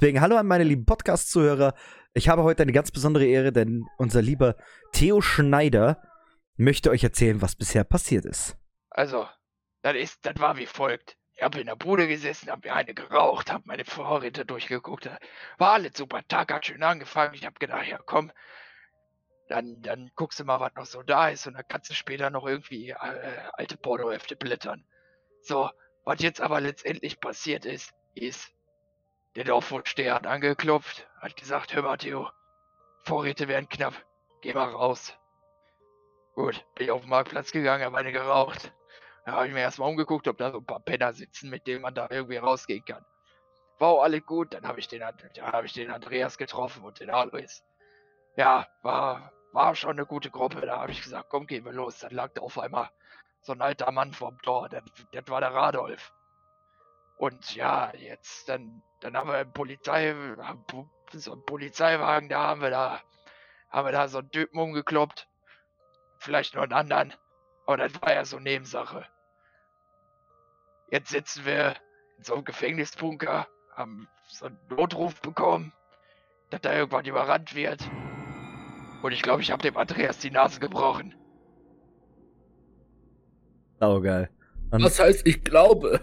[0.00, 1.74] Deswegen hallo an meine lieben Podcast-Zuhörer.
[2.14, 4.56] Ich habe heute eine ganz besondere Ehre, denn unser lieber
[4.92, 6.00] Theo Schneider
[6.56, 8.56] möchte euch erzählen, was bisher passiert ist.
[8.88, 9.28] Also,
[9.82, 11.18] das ist, das war wie folgt.
[11.34, 15.10] Ich habe in der Bude gesessen, habe mir eine geraucht, habe meine Vorräte durchgeguckt.
[15.58, 16.22] War alles super.
[16.26, 17.34] Tag hat schön angefangen.
[17.34, 18.32] Ich habe gedacht, ja komm,
[19.50, 22.30] dann, dann guckst du mal, was noch so da ist und dann kannst du später
[22.30, 22.96] noch irgendwie äh,
[23.52, 24.82] alte Pornohefte blättern.
[25.42, 25.68] So,
[26.06, 28.50] was jetzt aber letztendlich passiert ist, ist,
[29.36, 32.30] der Dorfvorsteher hat angeklopft, hat gesagt, hör mal Theo,
[33.04, 33.94] Vorräte werden knapp,
[34.40, 35.16] geh mal raus.
[36.34, 38.72] Gut, bin ich auf den Marktplatz gegangen, habe eine geraucht.
[39.24, 41.82] Da habe ich mir erstmal umgeguckt, ob da so ein paar Penner sitzen, mit denen
[41.82, 43.04] man da irgendwie rausgehen kann.
[43.78, 47.10] War auch alle gut, dann habe ich, den, hab ich den Andreas getroffen und den
[47.10, 47.62] Alois.
[48.36, 52.00] Ja, war, war schon eine gute Gruppe, da habe ich gesagt, komm, gehen wir los.
[52.00, 52.90] Dann lag da auf einmal
[53.42, 56.12] so ein alter Mann vorm Tor, das, das war der Radolf.
[57.16, 60.14] Und ja, jetzt, dann, dann haben wir einen Polizei,
[61.12, 63.00] so einen Polizeiwagen, da haben wir da,
[63.70, 65.28] haben wir da so einen Typen umgekloppt.
[66.18, 67.14] Vielleicht noch einen anderen.
[67.66, 69.06] Aber das war ja so Nebensache.
[70.90, 71.76] Jetzt sitzen wir
[72.18, 75.72] in so einem Gefängnisbunker, haben so einen Notruf bekommen,
[76.50, 77.88] dass da irgendwann überrannt wird.
[79.02, 81.14] Und ich glaube, ich habe dem Andreas die Nase gebrochen.
[83.78, 84.28] Saugeil.
[84.70, 86.00] Und Was heißt, ich glaube?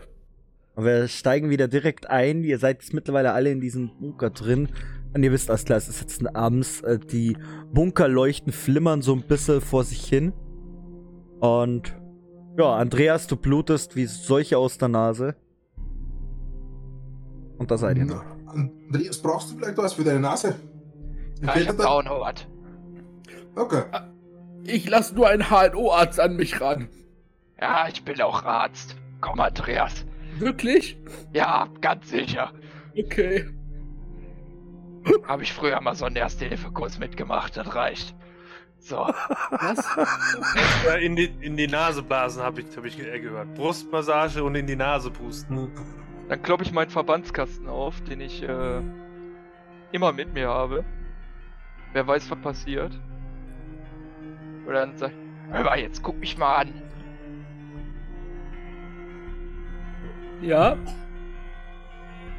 [0.85, 2.43] Wir steigen wieder direkt ein.
[2.43, 4.69] Ihr seid jetzt mittlerweile alle in diesem Bunker drin.
[5.13, 6.81] Und ihr wisst, alles klar, es ist jetzt abends.
[6.81, 7.37] Äh, die
[7.73, 10.33] Bunkerleuchten flimmern so ein bisschen vor sich hin.
[11.39, 11.95] Und
[12.57, 15.35] ja, Andreas, du blutest wie solche aus der Nase.
[17.57, 18.23] Und da seid ihr noch.
[18.45, 20.55] Andreas, brauchst du vielleicht was für deine Nase?
[21.41, 22.47] Ja, ich hab auch noch was.
[23.55, 23.83] Okay.
[24.63, 26.89] Ich lasse nur einen HNO-Arzt an mich ran.
[27.59, 28.95] Ja, ich bin auch Arzt.
[29.21, 30.05] Komm, Andreas.
[30.39, 30.97] Wirklich?
[31.33, 32.51] Ja, ganz sicher.
[32.97, 33.45] Okay.
[35.25, 38.15] Habe ich früher mal so einen Erste-Hilfe-Kurs mitgemacht, das reicht.
[38.79, 39.97] So, Was?
[40.85, 43.53] Ja, in, die, in die Nase blasen, habe ich, hab ich eher gehört.
[43.55, 45.71] Brustmassage und in die Nase pusten.
[46.29, 48.81] Dann kloppe ich meinen Verbandskasten auf, den ich äh,
[49.91, 50.85] immer mit mir habe.
[51.93, 52.99] Wer weiß, was passiert.
[54.65, 56.73] Und dann sag ich, hör mal, jetzt guck mich mal an.
[60.41, 60.77] Ja?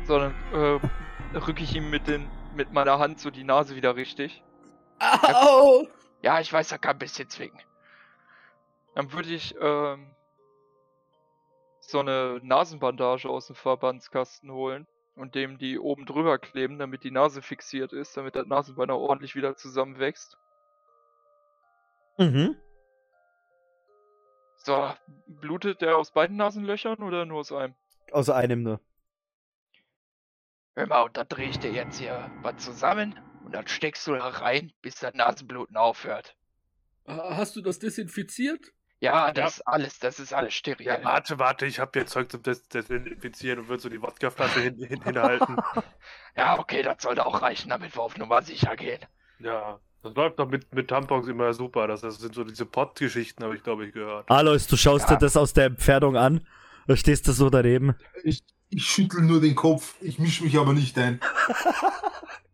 [0.06, 3.96] so, dann äh, rücke ich ihm mit, den, mit meiner Hand so die Nase wieder
[3.96, 4.42] richtig.
[5.00, 5.86] Au!
[6.22, 7.60] Ja, ich weiß, er kann ein bisschen zwicken.
[8.94, 10.10] Dann würde ich ähm,
[11.80, 17.10] so eine Nasenbandage aus dem Verbandskasten holen und dem die oben drüber kleben, damit die
[17.10, 20.36] Nase fixiert ist, damit das Nasenbein auch ordentlich wieder zusammenwächst.
[22.16, 22.56] Mhm.
[24.56, 24.92] So,
[25.26, 27.74] blutet der aus beiden Nasenlöchern oder nur aus einem?
[28.12, 28.80] Außer einem nur.
[30.76, 34.14] Hör mal, und dann dreh ich dir jetzt hier was zusammen und dann steckst du
[34.14, 36.36] da rein, bis das Nasenbluten aufhört.
[37.06, 38.60] Hast du das desinfiziert?
[39.00, 40.86] Ja, das ist alles, das ist alles steril.
[40.86, 44.60] Ja, warte, warte, ich habe jetzt Zeug zum Des- Desinfizieren und würde so die Wodkaflasche
[44.60, 45.56] hin, hin, hinhalten.
[46.36, 49.00] Ja, okay, das sollte auch reichen, damit wir auf Nummer sicher gehen.
[49.40, 51.88] Ja, das läuft doch mit, mit Tampons immer super.
[51.88, 54.30] Das, das sind so diese Pott-Geschichten, habe ich glaube ich gehört.
[54.30, 55.16] Alois, du schaust Ja.
[55.16, 56.46] dir das aus der Entfernung an.
[56.88, 57.94] Da stehst du so daneben.
[58.24, 61.20] Ich, ich schüttel nur den Kopf, ich mische mich aber nicht ein.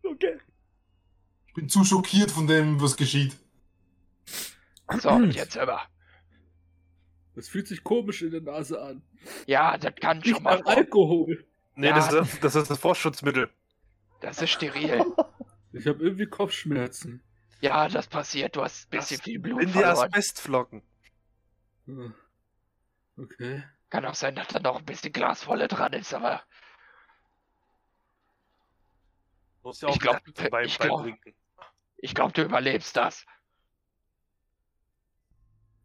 [0.06, 0.38] Okay.
[1.48, 3.36] Ich bin zu schockiert von dem, was geschieht.
[5.00, 5.80] So, und jetzt mal.
[7.34, 9.02] Das fühlt sich komisch in der Nase an.
[9.46, 10.62] Ja, das kann Nicht schon mal.
[10.62, 11.44] Alkohol.
[11.74, 11.94] Nee, Ja.
[11.96, 13.50] das, ist, das ist das Vorschutzmittel.
[14.20, 15.04] Das ist steril.
[15.72, 17.22] Ich habe irgendwie Kopfschmerzen.
[17.60, 18.54] Ja, das passiert.
[18.54, 20.06] Du hast ein bisschen viel Blut In die verloren.
[20.12, 20.82] Asbestflocken.
[21.86, 22.14] Hm.
[23.16, 23.64] Okay.
[23.94, 26.42] Kann auch sein, dass da noch ein bisschen Glaswolle dran ist, aber
[29.62, 31.34] Muss ja auch Ich glaub, Latten beim, ich beim glaub- Trinken.
[31.98, 33.24] ich glaube, du überlebst das.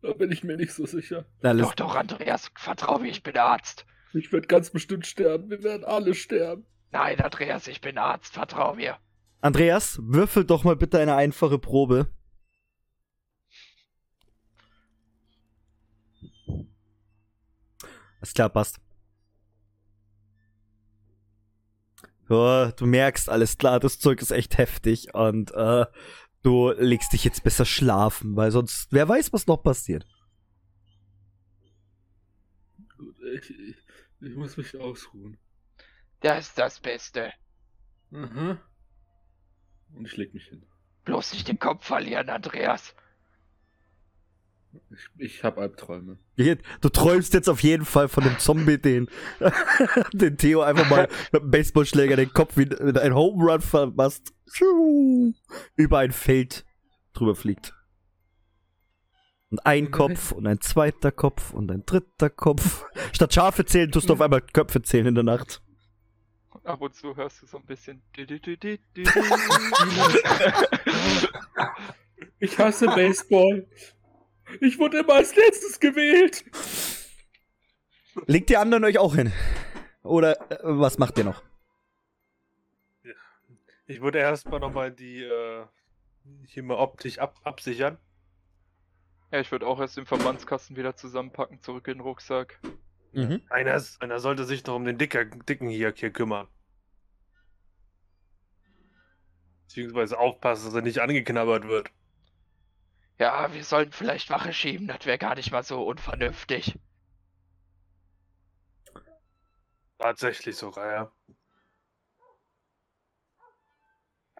[0.01, 1.25] Da bin ich mir nicht so sicher.
[1.43, 3.85] Doch, doch, Andreas, vertrau mir, ich bin Arzt.
[4.15, 5.51] Ich werde ganz bestimmt sterben.
[5.51, 6.65] Wir werden alle sterben.
[6.89, 8.97] Nein, Andreas, ich bin Arzt, vertrau mir.
[9.39, 12.07] Andreas, würfel doch mal bitte eine einfache Probe.
[18.19, 18.79] Alles klar, passt.
[22.29, 25.85] Ja, du merkst, alles klar, das Zeug ist echt heftig und äh,
[26.43, 30.05] du legst dich jetzt besser schlafen, weil sonst, wer weiß, was noch passiert.
[32.97, 33.77] Gut, ich, ich,
[34.21, 35.39] ich muss mich ausruhen.
[36.19, 37.33] Das ist das Beste.
[38.11, 38.59] Aha.
[39.95, 40.65] Und ich leg mich hin.
[41.05, 42.93] Bloß nicht den Kopf verlieren, Andreas.
[44.91, 46.17] Ich, ich habe Albträume.
[46.81, 49.09] Du träumst jetzt auf jeden Fall von dem Zombie, den,
[50.13, 54.33] den Theo einfach mal mit dem Baseballschläger den Kopf wie mit einem Home Run verpasst.
[55.75, 56.65] Über ein Feld
[57.13, 57.73] drüber fliegt.
[59.49, 62.85] Und ein Kopf und ein zweiter Kopf und ein dritter Kopf.
[63.11, 65.63] Statt Schafe zählen, tust du auf einmal Köpfe zählen in der Nacht.
[66.51, 68.03] Und ab und zu hörst du so ein bisschen.
[72.39, 73.67] Ich hasse Baseball.
[74.61, 76.43] Ich wurde immer als letztes gewählt.
[78.25, 79.31] Legt die anderen euch auch hin?
[80.03, 81.43] Oder äh, was macht ihr noch?
[83.85, 85.65] Ich würde erstmal nochmal die äh,
[86.45, 87.97] hier mal optisch ab absichern.
[89.31, 92.59] Ja, ich würde auch erst den Verbandskasten wieder zusammenpacken, zurück in den Rucksack.
[93.13, 93.41] Mhm.
[93.49, 96.47] Einer, einer sollte sich noch um den Dicker, Dicken hier, hier kümmern.
[99.63, 101.91] Beziehungsweise aufpassen, dass er nicht angeknabbert wird.
[103.19, 106.75] Ja, wir sollten vielleicht Wache schieben, das wäre gar nicht mal so unvernünftig.
[109.97, 111.11] Tatsächlich sogar, ja.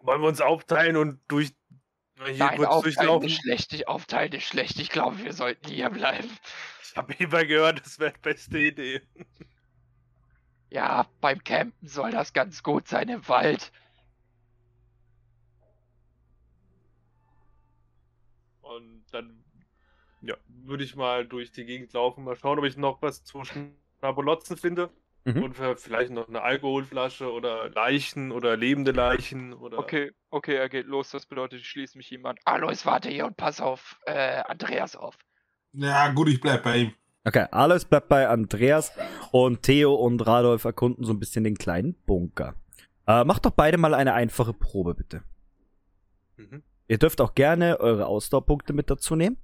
[0.02, 1.52] Wollen wir uns aufteilen und durch
[2.24, 3.28] hier Nein, kurz aufteilen durchlaufen?
[3.28, 4.78] ist schlecht, ich- aufteilen ist schlecht.
[4.78, 6.30] Ich glaube, wir sollten hier bleiben.
[6.82, 9.02] Ich habe immer gehört, das wäre die beste Idee.
[10.70, 13.72] Ja, beim Campen soll das ganz gut sein im Wald.
[19.10, 19.44] Dann
[20.22, 23.76] ja, würde ich mal durch die Gegend laufen, mal schauen, ob ich noch was zwischen
[23.98, 24.90] Schnabolotzen finde.
[25.24, 25.42] Mhm.
[25.42, 29.78] Und vielleicht noch eine Alkoholflasche oder Leichen oder lebende Leichen oder.
[29.78, 32.36] Okay, okay, er geht los, das bedeutet, ich schließe mich ihm an.
[32.46, 35.18] Alois, warte hier und pass auf äh, Andreas auf.
[35.72, 36.94] Ja, gut, ich bleib bei ihm.
[37.24, 38.92] Okay, Alois bleibt bei Andreas
[39.30, 42.54] und Theo und Radolf erkunden so ein bisschen den kleinen Bunker.
[43.06, 45.22] Äh, macht doch beide mal eine einfache Probe, bitte.
[46.38, 46.62] Mhm.
[46.90, 49.36] Ihr dürft auch gerne eure Ausdauerpunkte mit dazu nehmen.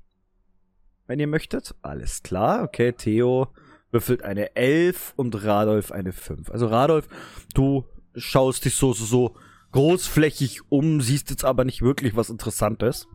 [1.07, 1.77] Wenn ihr möchtet.
[1.81, 2.65] Alles klar.
[2.65, 3.55] Okay, Theo
[3.93, 6.51] würfelt eine 11 und Radolf eine 5.
[6.51, 7.07] Also Radolf,
[7.55, 9.37] du schaust dich so, so, so
[9.71, 13.07] großflächig um, siehst jetzt aber nicht wirklich was Interessantes.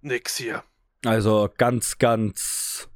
[0.00, 0.64] Nix hier.
[1.04, 2.88] Also ganz, ganz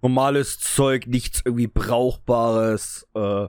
[0.00, 3.06] normales Zeug, nichts irgendwie Brauchbares.
[3.12, 3.48] Äh,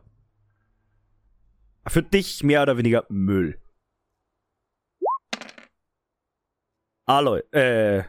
[1.88, 3.61] für dich mehr oder weniger Müll.
[7.06, 8.04] Aloy, äh,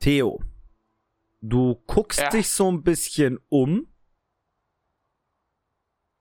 [0.00, 0.42] Theo,
[1.40, 2.30] du guckst Ja.
[2.30, 3.86] dich so ein bisschen um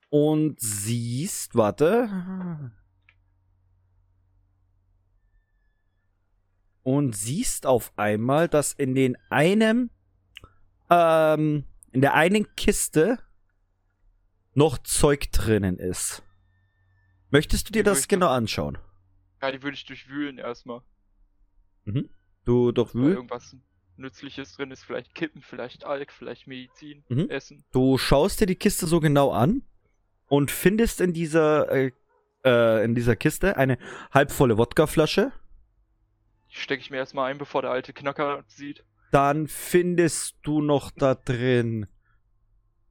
[0.10, 2.72] und siehst, warte,
[6.84, 9.90] und siehst auf einmal, dass in den einem,
[10.90, 13.20] ähm, in der einen Kiste
[14.54, 16.24] noch Zeug drinnen ist.
[17.30, 18.78] Möchtest du dir das genau anschauen?
[19.42, 20.82] Ja, die würde ich durchwühlen erstmal.
[22.46, 23.14] Du doch Weil wühl.
[23.14, 23.56] irgendwas
[23.98, 27.30] Nützliches drin ist, vielleicht Kippen, vielleicht Alk, vielleicht Medizin, Mhm.
[27.30, 27.64] Essen.
[27.72, 29.64] Du schaust dir die Kiste so genau an
[30.28, 31.92] und findest in dieser, äh,
[32.44, 33.78] äh, in dieser Kiste eine
[34.12, 35.32] halbvolle Wodkaflasche.
[36.52, 38.84] Die stecke ich mir erstmal ein, bevor der alte Knacker sieht.
[39.12, 41.88] Dann findest du noch da drin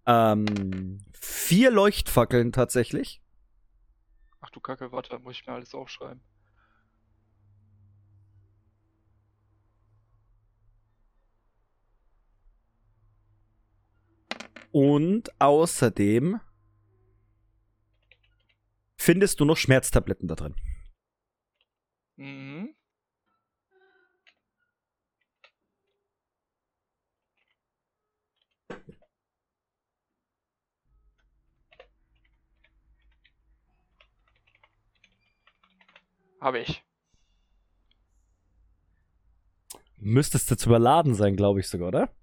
[0.07, 3.21] ähm, vier Leuchtfackeln tatsächlich.
[4.41, 6.21] Ach du Kacke, warte, muss ich mir alles aufschreiben.
[14.73, 16.41] Und außerdem
[18.97, 20.55] findest du noch Schmerztabletten da drin.
[22.17, 22.75] Mhm.
[36.41, 36.83] Habe ich.
[39.99, 42.15] Müsstest jetzt überladen sein, glaube ich sogar, oder?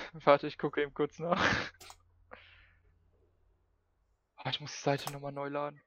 [0.24, 1.42] Warte, ich gucke eben kurz nach.
[4.36, 5.80] Ah, ich muss die Seite nochmal neu laden.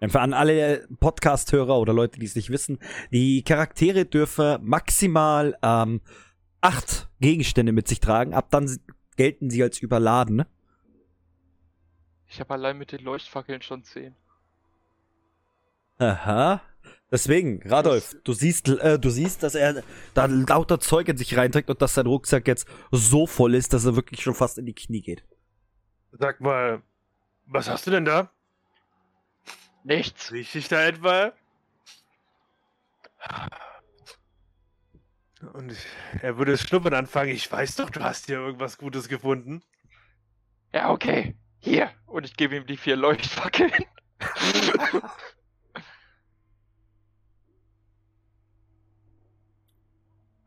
[0.00, 2.78] Einfach an alle Podcast-Hörer oder Leute, die es nicht wissen,
[3.10, 6.00] die Charaktere dürfen maximal ähm,
[6.60, 8.32] acht Gegenstände mit sich tragen.
[8.32, 8.78] Ab dann
[9.16, 10.44] gelten sie als überladen.
[12.28, 14.14] Ich habe allein mit den Leuchtfackeln schon 10.
[15.98, 16.62] Aha.
[17.10, 21.70] Deswegen, Radolf, du siehst, äh, du siehst, dass er da lauter Zeug in sich reinträgt
[21.70, 24.74] und dass sein Rucksack jetzt so voll ist, dass er wirklich schon fast in die
[24.74, 25.24] Knie geht.
[26.12, 26.82] Sag mal,
[27.46, 28.30] was hast du denn da?
[29.84, 30.32] Nichts.
[30.32, 31.32] Riech ich da etwa?
[35.54, 35.74] Und
[36.20, 37.30] er würde schnuppern anfangen.
[37.30, 39.62] Ich weiß doch, du hast hier irgendwas Gutes gefunden.
[40.74, 41.36] Ja, okay.
[41.58, 41.90] Hier.
[42.06, 43.72] Und ich gebe ihm die vier Leuchtfackeln.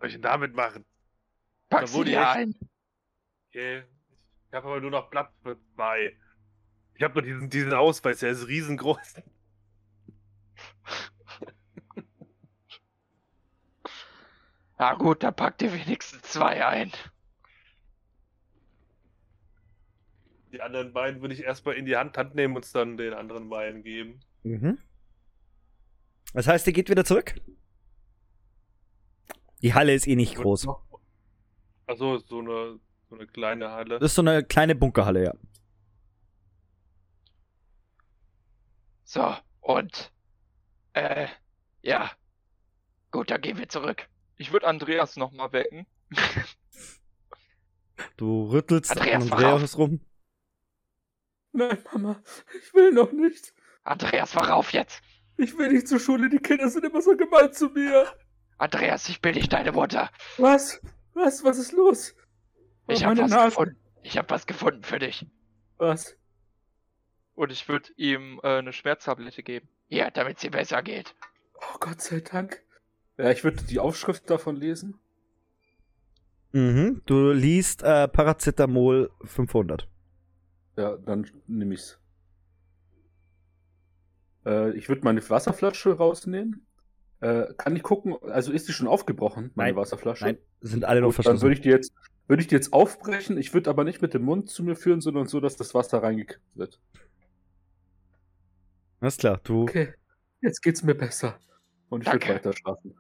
[0.02, 0.84] soll ich denn damit machen?
[1.70, 2.56] Pack Da wurde echt- ein.
[3.50, 3.84] Okay.
[4.48, 6.18] Ich habe aber nur noch Platz für zwei.
[6.96, 9.22] Ich habe nur diesen, diesen Ausweis, der ist riesengroß.
[14.78, 16.92] Na gut, dann pack dir wenigstens zwei ein.
[20.52, 23.14] Die anderen beiden würde ich erstmal in die Hand, Hand nehmen und es dann den
[23.14, 24.20] anderen beiden geben.
[24.44, 24.78] Mhm.
[26.34, 27.36] Das heißt, ihr geht wieder zurück?
[29.62, 30.68] Die Halle ist eh nicht groß.
[31.88, 34.00] Achso, so eine, so eine kleine Halle.
[34.00, 35.34] Das ist so eine kleine Bunkerhalle, ja.
[39.04, 40.12] So, und.
[40.94, 41.28] Äh,
[41.82, 42.12] ja.
[43.12, 44.08] Gut, dann gehen wir zurück.
[44.38, 45.86] Ich würde Andreas nochmal wecken.
[48.18, 50.02] Du rüttelst Andreas, an Andreas rum.
[51.52, 52.24] Nein, Mama,
[52.58, 53.54] ich will noch nicht.
[53.84, 55.02] Andreas, wach auf jetzt!
[55.38, 58.08] Ich will nicht zur Schule, die Kinder sind immer so gemein zu mir.
[58.62, 60.12] Andreas, ich bin nicht deine Mutter.
[60.38, 60.80] Was?
[61.16, 61.44] Was?
[61.44, 62.16] Was ist los?
[62.88, 63.46] Ich Oh, habe meine was Nase.
[63.50, 63.76] gefunden.
[64.04, 65.26] Ich habe was gefunden für dich.
[65.78, 66.16] Was?
[67.34, 69.68] Und ich würde ihm äh, eine Schmerztablette geben.
[69.88, 71.16] Ja, damit es dir besser geht.
[71.56, 72.62] Oh Gott sei Dank.
[73.18, 75.00] Ja, ich würde die Aufschrift davon lesen.
[76.52, 77.02] Mhm.
[77.08, 79.88] Du liest äh, Paracetamol 500.
[80.78, 82.00] Ja, dann nehme ich's.
[84.46, 86.68] Äh, ich würde meine Wasserflasche rausnehmen.
[87.22, 89.76] Äh, kann ich gucken, also ist die schon aufgebrochen, meine Nein.
[89.78, 90.26] Wasserflasche?
[90.26, 91.42] Nein, sind alle noch Gut, dann verschlossen.
[91.44, 91.94] würde ich die jetzt,
[92.28, 93.38] würde ich die jetzt aufbrechen.
[93.38, 96.02] Ich würde aber nicht mit dem Mund zu mir führen, sondern so, dass das Wasser
[96.02, 96.80] reingekippt wird.
[99.00, 99.64] Alles klar, du.
[99.64, 99.94] Okay,
[100.42, 101.40] jetzt geht's mir besser.
[101.90, 102.96] Und ich würde weiter schlafen.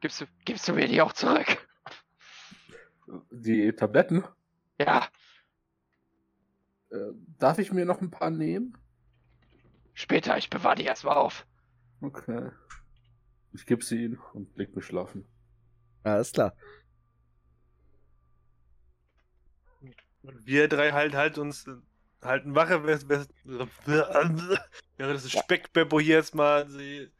[0.00, 1.66] Gibst du, gibst du mir die auch zurück?
[3.30, 4.24] Die Tabletten,
[4.80, 5.08] Ja,
[6.90, 6.96] äh,
[7.38, 8.76] darf ich mir noch ein paar nehmen?
[9.94, 10.38] später.
[10.38, 11.46] Ich bewahre die erstmal auf.
[12.00, 12.50] Okay.
[13.54, 15.26] Ich gebe sie ihnen und leg mich schlafen.
[16.02, 16.56] Alles klar.
[20.22, 21.66] Und wir drei halt halt uns
[22.22, 23.28] halten Wache, während
[24.96, 27.10] das Speckbeppo hier erstmal sie-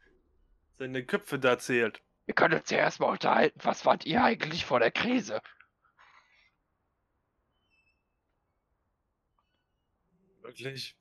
[0.77, 2.01] seine Köpfe da zählt.
[2.25, 3.59] Wir können uns ja erstmal unterhalten.
[3.63, 5.41] Was wart ihr eigentlich vor der Krise?
[10.41, 10.97] Wirklich.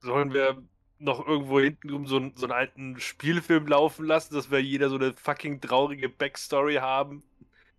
[0.00, 0.62] Sollen wir
[0.98, 4.88] noch irgendwo hinten um so, einen- so einen alten Spielfilm laufen lassen, dass wir jeder
[4.90, 7.22] so eine fucking traurige Backstory haben?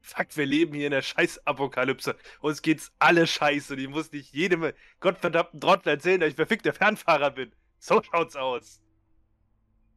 [0.01, 2.15] Fuck, wir leben hier in der Scheiß-Apokalypse.
[2.39, 3.73] Uns geht's alle scheiße.
[3.73, 4.71] Und ich muss nicht jedem
[5.01, 7.51] gottverdammten Trottel erzählen, dass ich verfickter Fernfahrer bin.
[7.79, 8.81] So schaut's aus.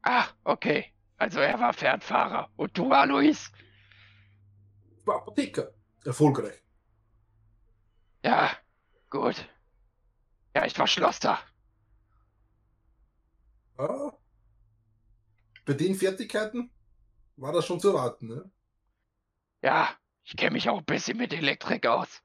[0.02, 0.92] Ah, okay.
[1.18, 2.50] Also er war Fernfahrer.
[2.56, 3.52] Und du, Alois?
[4.98, 5.72] Ich war Apotheker.
[6.04, 6.60] Erfolgreich.
[8.24, 8.50] Ja,
[9.08, 9.48] gut.
[10.54, 11.38] Ja, ich war Schlosser.
[13.78, 14.12] Ah.
[15.64, 16.70] Bei den Fertigkeiten
[17.36, 18.50] war das schon zu erwarten, ne?
[19.62, 19.88] Ja,
[20.24, 22.22] ich kenne mich auch ein bisschen mit Elektrik aus.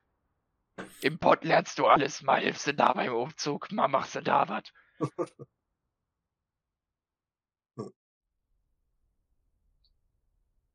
[1.02, 2.22] Im Pott lernst du alles.
[2.22, 4.64] Mal hilfst du da beim Umzug, mal machst du da was.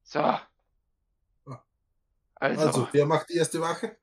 [0.04, 0.38] So.
[2.34, 3.96] Also, Also, wer macht die erste Wache?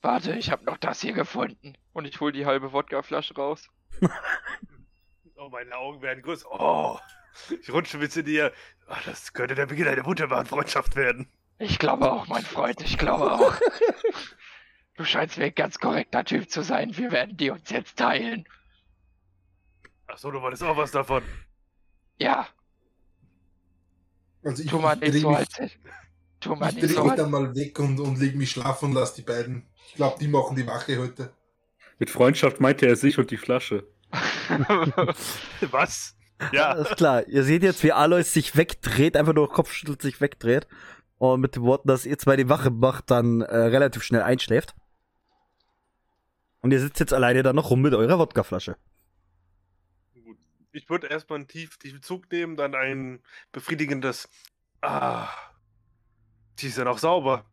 [0.00, 1.76] warte, ich habe noch das hier gefunden.
[1.92, 3.68] Und ich hole die halbe Wodkaflasche raus.
[5.48, 6.46] Oh, meine Augen werden größer.
[6.50, 6.98] Oh,
[7.62, 8.52] ich rutsche ein bisschen dir.
[8.88, 11.26] Oh, das könnte der Beginn einer wunderbaren Freundschaft werden.
[11.58, 13.54] Ich glaube auch, mein Freund, ich glaube auch.
[14.96, 16.96] Du scheinst mir ein ganz korrekter Typ zu sein.
[16.96, 18.48] Wir werden die uns jetzt teilen.
[20.08, 21.22] Achso, du wolltest auch was davon.
[22.18, 22.48] Ja,
[24.42, 25.78] Also ich, tu mal ich nicht so, mich, als
[26.40, 28.94] Tu mal ich nicht so, mich dann mal weg und, und leg mich schlafen und
[28.94, 29.68] lass die beiden.
[29.86, 31.32] Ich glaube, die machen die Wache heute.
[32.00, 33.86] Mit Freundschaft meinte er sich und die Flasche.
[35.70, 36.16] Was?
[36.52, 36.70] Ja.
[36.70, 37.26] Alles klar.
[37.26, 40.66] Ihr seht jetzt, wie Alois sich wegdreht, einfach nur Kopfschüttelt sich wegdreht.
[41.18, 44.74] Und mit den Worten, dass ihr zwei die Wache macht, dann äh, relativ schnell einschläft.
[46.60, 48.76] Und ihr sitzt jetzt alleine da noch rum mit eurer Wodkaflasche.
[50.24, 50.38] Gut.
[50.72, 53.20] Ich würde erstmal einen tief, tiefen Zug nehmen, dann ein
[53.52, 54.28] befriedigendes.
[54.80, 55.28] Ah.
[56.58, 57.44] Die ist ja noch sauber.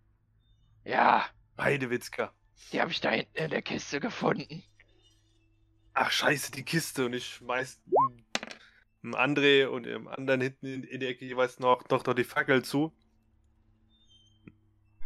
[0.84, 1.26] Ja,
[1.60, 2.32] Heidewitzka.
[2.72, 4.64] die habe ich da hinten in der Kiste gefunden.
[5.96, 7.06] Ach, scheiße, die Kiste.
[7.06, 7.82] Und ich schmeiß
[9.04, 12.24] dem André und dem anderen hinten in, in der Ecke jeweils noch, noch, noch die
[12.24, 12.94] Fackel zu.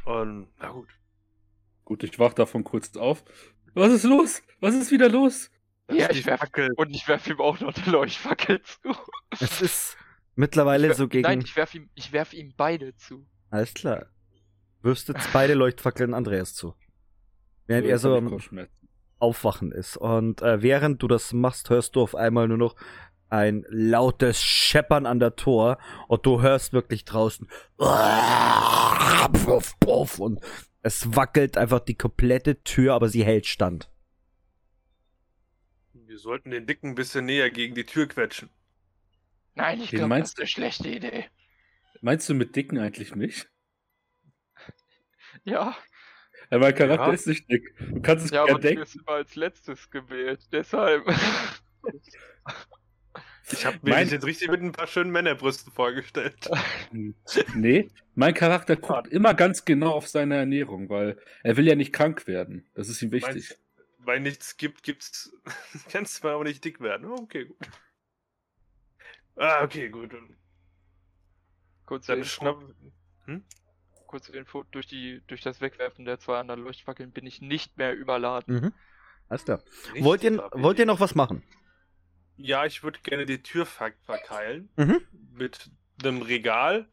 [0.05, 0.89] Und, na gut.
[1.85, 3.23] Gut, ich wach davon kurz auf.
[3.73, 4.41] Was ist los?
[4.59, 5.51] Was ist wieder los?
[5.87, 6.71] Das Ja, die ich werf- Fackel.
[6.75, 8.95] Und ich werfe ihm auch noch eine Leuchtfackel zu.
[9.39, 9.97] Es ist
[10.35, 11.23] mittlerweile so gegen.
[11.23, 13.25] Nein, ich werfe ihm, ich werf ihm beide zu.
[13.49, 14.07] Alles klar.
[14.81, 16.73] Wirfst jetzt beide Leuchtfackeln Andreas zu.
[17.67, 18.39] Während er so am.
[19.19, 19.97] Aufwachen ist.
[19.97, 22.75] Und äh, während du das machst, hörst du auf einmal nur noch
[23.29, 27.47] ein lautes Scheppern an der Tor und du hörst wirklich draußen
[29.45, 30.41] puff, puff, und
[30.81, 33.89] es wackelt einfach die komplette Tür, aber sie hält stand.
[35.93, 38.49] Wir sollten den Dicken ein bisschen näher gegen die Tür quetschen.
[39.53, 41.25] Nein, ich glaube, das meinst ist eine schlechte Idee.
[42.01, 43.45] Meinst du mit Dicken eigentlich mich?
[45.43, 45.75] Ja,
[46.51, 47.13] Ja, mein Charakter Ja.
[47.13, 47.73] ist nicht dick.
[47.79, 48.81] Du kannst es ja, aber du denken.
[48.81, 50.41] wirst immer als letztes gewählt.
[50.51, 51.05] Deshalb.
[53.51, 56.47] Ich habe mir Mein- jetzt richtig mit ein paar schönen Männerbrüsten vorgestellt.
[57.55, 61.91] Nee, mein Charakter guckt immer ganz genau auf seine Ernährung, weil er will ja nicht
[61.93, 62.69] krank werden.
[62.75, 63.49] Das ist ihm wichtig.
[63.49, 63.59] Meinst-
[63.99, 65.33] Weil nichts gibt, gibt's.
[65.91, 67.07] Kannst du aber nicht dick werden.
[67.07, 67.57] Oh, Okay, gut.
[69.35, 70.11] Ah, okay, gut.
[71.85, 72.73] kurze Dann Info,
[74.09, 74.63] kurze Info.
[74.71, 78.55] Durch, die, durch das Wegwerfen der zwei anderen Leuchtfackeln bin ich nicht mehr überladen.
[78.55, 78.73] Mhm.
[79.29, 79.61] Alles klar.
[79.93, 81.43] Nicht Wollt ihr, wollt ihr noch was machen?
[82.35, 84.69] Ja, ich würde gerne die Tür ver verkeilen.
[84.77, 85.01] Mhm.
[85.33, 85.69] Mit
[86.01, 86.89] einem Regal.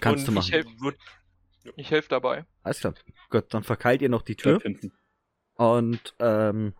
[0.00, 0.46] Kannst du Und machen.
[0.46, 2.44] Ich helf- helfe dabei.
[2.62, 2.94] Alles klar.
[3.30, 4.60] Gut, dann verkeilt ihr noch die Tür.
[5.54, 6.74] Und ähm,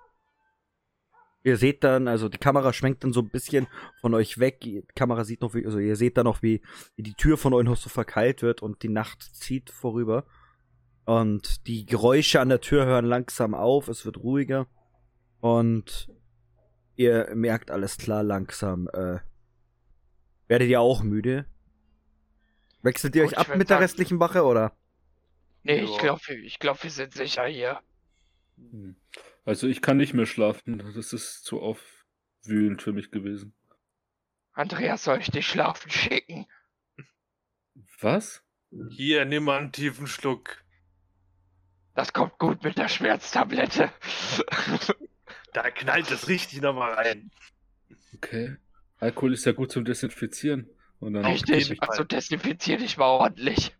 [1.46, 3.68] ihr seht dann, also die Kamera schwenkt dann so ein bisschen
[4.00, 4.60] von euch weg.
[4.62, 6.60] Die Kamera sieht noch, wie, also ihr seht dann noch, wie,
[6.96, 10.26] wie die Tür von euch noch so verkeilt wird und die Nacht zieht vorüber.
[11.04, 14.66] Und die Geräusche an der Tür hören langsam auf, es wird ruhiger.
[15.38, 16.08] Und
[16.96, 19.20] ihr merkt alles klar langsam, äh,
[20.48, 21.46] werdet ihr auch müde?
[22.82, 24.72] Wechselt ihr Gut, euch ab mit der restlichen Wache oder?
[25.62, 27.78] Nee, ich glaube, ich glaub, wir sind sicher hier.
[28.56, 28.96] Hm.
[29.46, 30.78] Also ich kann nicht mehr schlafen.
[30.94, 33.54] Das ist zu aufwühlend für mich gewesen.
[34.52, 36.46] Andreas, soll ich dich schlafen schicken?
[38.00, 38.42] Was?
[38.90, 40.62] hier, nimm mal einen tiefen Schluck.
[41.94, 43.90] Das kommt gut mit der Schmerztablette.
[45.52, 47.30] Da knallt es richtig nochmal rein.
[48.14, 48.56] Okay.
[48.98, 50.68] Alkohol ist ja gut zum Desinfizieren.
[50.98, 52.08] Und dann Richtig, ich also mal.
[52.08, 53.74] desinfizier dich mal ordentlich.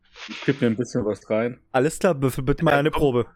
[0.47, 1.61] gib mir ein bisschen was rein.
[1.73, 2.91] Alles klar, würfel bitte mal eine.
[2.91, 3.27] Probe.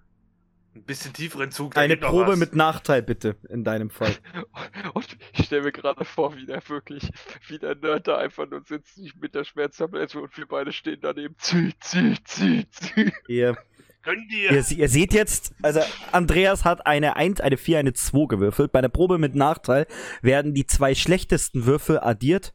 [0.74, 1.76] Ein bisschen tieferen Zug.
[1.76, 4.14] Eine Probe mit Nachteil bitte, in deinem Fall.
[4.94, 7.10] Und ich stelle mir gerade vor, wie der wirklich,
[7.48, 10.98] wie der Nerd da einfach nur sitzt sich mit der Schmerztablette und wir beide stehen
[11.02, 11.34] daneben.
[11.38, 13.12] Zieh, zieh, zieh, zieh.
[13.26, 13.56] Ihr,
[14.02, 14.52] Könnt ihr?
[14.52, 15.80] ihr, ihr seht jetzt, also
[16.12, 18.72] Andreas hat eine 1, eine 4, eine 2 gewürfelt.
[18.72, 19.86] Bei einer Probe mit Nachteil
[20.22, 22.54] werden die zwei schlechtesten Würfel addiert.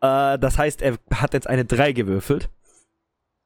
[0.00, 2.50] Äh, das heißt, er hat jetzt eine 3 gewürfelt.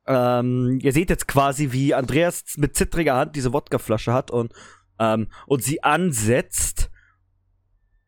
[0.07, 4.53] Ähm, ihr seht jetzt quasi, wie Andreas mit zittriger Hand diese Wodkaflasche hat und,
[4.99, 6.91] ähm, und sie ansetzt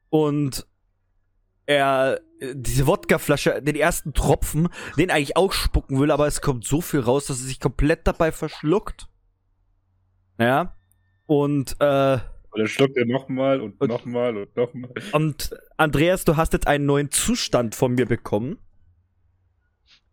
[0.08, 0.66] und
[1.66, 6.80] er äh, diese Wodkaflasche, den ersten Tropfen, den eigentlich ausspucken will, aber es kommt so
[6.80, 9.06] viel raus, dass er sich komplett dabei verschluckt.
[10.38, 10.76] Ja.
[11.26, 14.90] Und, äh, Und dann schluckt er nochmal und Und- nochmal und nochmal.
[15.12, 18.58] und Andreas, du hast jetzt einen neuen Zustand von mir bekommen.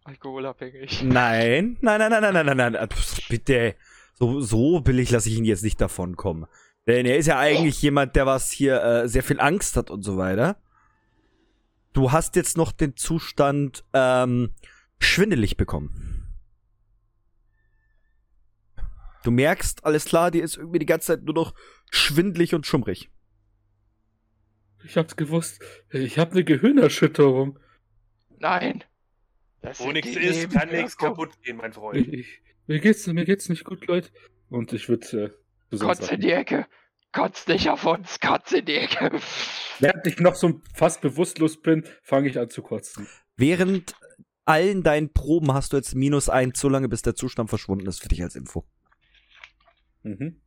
[0.10, 1.04] Alkoholabhängig.
[1.04, 2.76] Nein, nein, nein, nein, nein, nein, nein, nein.
[2.76, 3.76] äh, pf, Bitte.
[4.16, 6.48] So, so billig lasse ich ihn jetzt nicht davon kommen.
[6.88, 10.02] Denn er ist ja eigentlich jemand, der was hier äh, sehr viel Angst hat und
[10.02, 10.58] so weiter.
[11.94, 14.56] Du hast jetzt noch den Zustand ähm,
[15.00, 16.26] schwindelig bekommen.
[19.24, 21.54] Du merkst, alles klar, dir ist irgendwie die ganze Zeit nur noch
[21.92, 23.12] schwindelig und schummrig.
[24.84, 25.62] Ich hab's gewusst.
[25.92, 27.60] Ich hab eine Gehirnerschütterung.
[28.40, 28.84] Nein.
[29.62, 32.14] Das Wo nichts ist, kann nichts kaputt gehen, mein Ich, Freund.
[32.14, 34.10] ich, mir, geht's, mir geht's nicht gut, Leute.
[34.50, 35.36] Und ich würde
[35.72, 36.66] äh, Kotz in die Ecke.
[37.12, 39.12] Kotz nicht auf uns, Kotz in die Ecke.
[39.80, 43.08] Während ich noch so fast bewusstlos bin, fange ich an zu kotzen.
[43.36, 43.96] Während
[44.46, 48.02] allen deinen Proben hast du jetzt minus eins, so lange bis der Zustand verschwunden ist,
[48.02, 48.66] für dich als Info.
[50.04, 50.42] Mhm.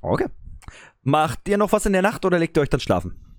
[0.00, 0.26] Okay.
[1.02, 3.38] Macht ihr noch was in der Nacht oder legt ihr euch dann schlafen?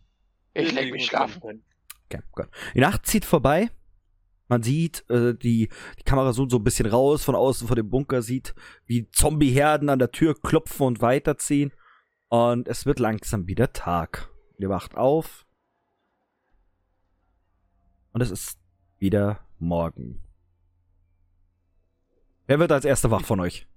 [0.53, 1.63] Ich leg mich schlafen.
[2.05, 2.47] Okay, gut.
[2.73, 3.69] Die Nacht zieht vorbei.
[4.49, 7.89] Man sieht, äh, die, die Kamera zoomt so ein bisschen raus, von außen vor dem
[7.89, 11.71] Bunker sieht, wie Zombieherden an der Tür klopfen und weiterziehen.
[12.29, 14.29] Und es wird langsam wieder Tag.
[14.57, 15.45] Ihr wacht auf.
[18.11, 18.59] Und es ist
[18.97, 20.23] wieder morgen.
[22.47, 23.67] Wer wird als erster wach von euch?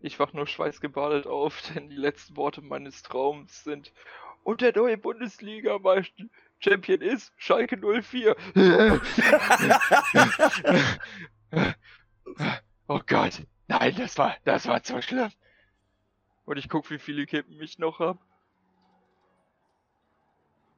[0.00, 3.92] Ich wach nur schweißgebadet auf, denn die letzten Worte meines Traums sind
[4.44, 8.36] und der neue Bundesliga-Champion ist Schalke 04.
[12.86, 13.42] oh Gott.
[13.66, 15.30] Nein, das war, das war zu schlimm.
[16.44, 18.18] Und ich guck, wie viele Kippen ich noch hab.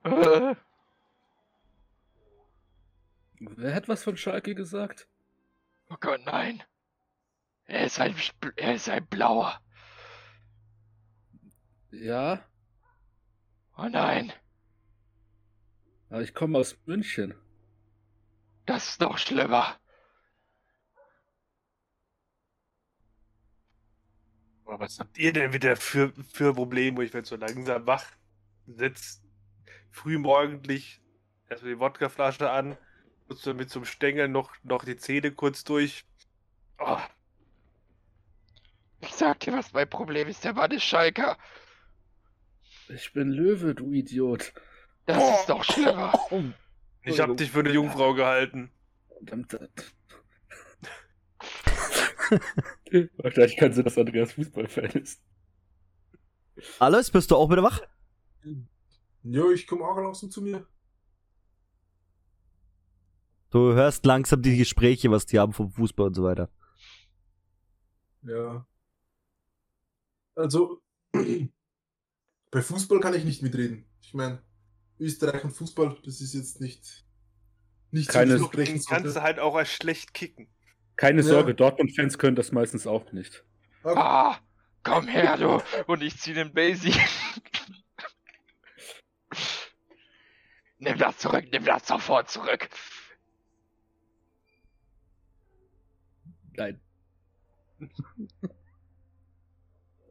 [3.41, 5.09] Wer hat was von Schalke gesagt?
[5.91, 6.63] Oh Gott, nein.
[7.65, 8.15] Er ist ein,
[8.55, 9.61] er ist ein Blauer.
[11.91, 12.45] Ja.
[13.79, 14.33] Oh nein,
[16.09, 17.35] Aber ich komme aus München.
[18.65, 19.77] das ist noch schlimmer.
[24.65, 28.05] Aber was habt ihr denn wieder für, für Probleme, wo ich werde so langsam wach,
[28.67, 29.23] setz
[29.91, 31.03] frühmorgendlich
[31.49, 32.79] erstmal die Wodkaflasche an,
[33.29, 36.07] putzt dann mit so einem Stängel noch, noch die Zähne kurz durch.
[36.79, 36.99] Oh,
[39.01, 40.45] Ich sag dir, was mein Problem ist.
[40.45, 41.39] Der Mann ist Schalker.
[42.89, 44.53] Ich bin Löwe, du Idiot.
[45.07, 46.13] Das ist noch schlimmer.
[47.03, 48.71] ich hab dich für eine Jungfrau gehalten.
[49.25, 49.95] Verdammt.
[53.19, 55.23] Wahrscheinlich kannst du, dass Andreas Fußballfan ist.
[56.79, 57.81] Alles, bist du auch wieder wach?
[59.23, 60.67] Ja, ich komme auch langsam zu mir.
[63.51, 66.51] Du hörst langsam die Gespräche, was die haben vom Fußball und so weiter.
[68.23, 68.67] Ja.
[70.35, 70.83] Also,
[72.57, 73.85] bei Fußball kann ich nicht mitreden.
[74.01, 74.43] Ich meine,
[74.99, 77.05] Österreich und Fußball, das ist jetzt nicht.
[77.91, 80.49] Nicht Keine- so, rechnen kannst du halt auch als schlecht kicken.
[80.97, 81.29] Keine Ja.
[81.29, 83.45] Sorge, Dortmund-Fans können das meistens auch nicht.
[83.83, 84.41] Aber Ah,
[84.85, 85.63] komm her, du.
[85.87, 86.95] Und ich zieh den Basie.
[90.79, 92.71] Nimm das zurück, nimm das sofort zurück.
[96.55, 96.81] Nein.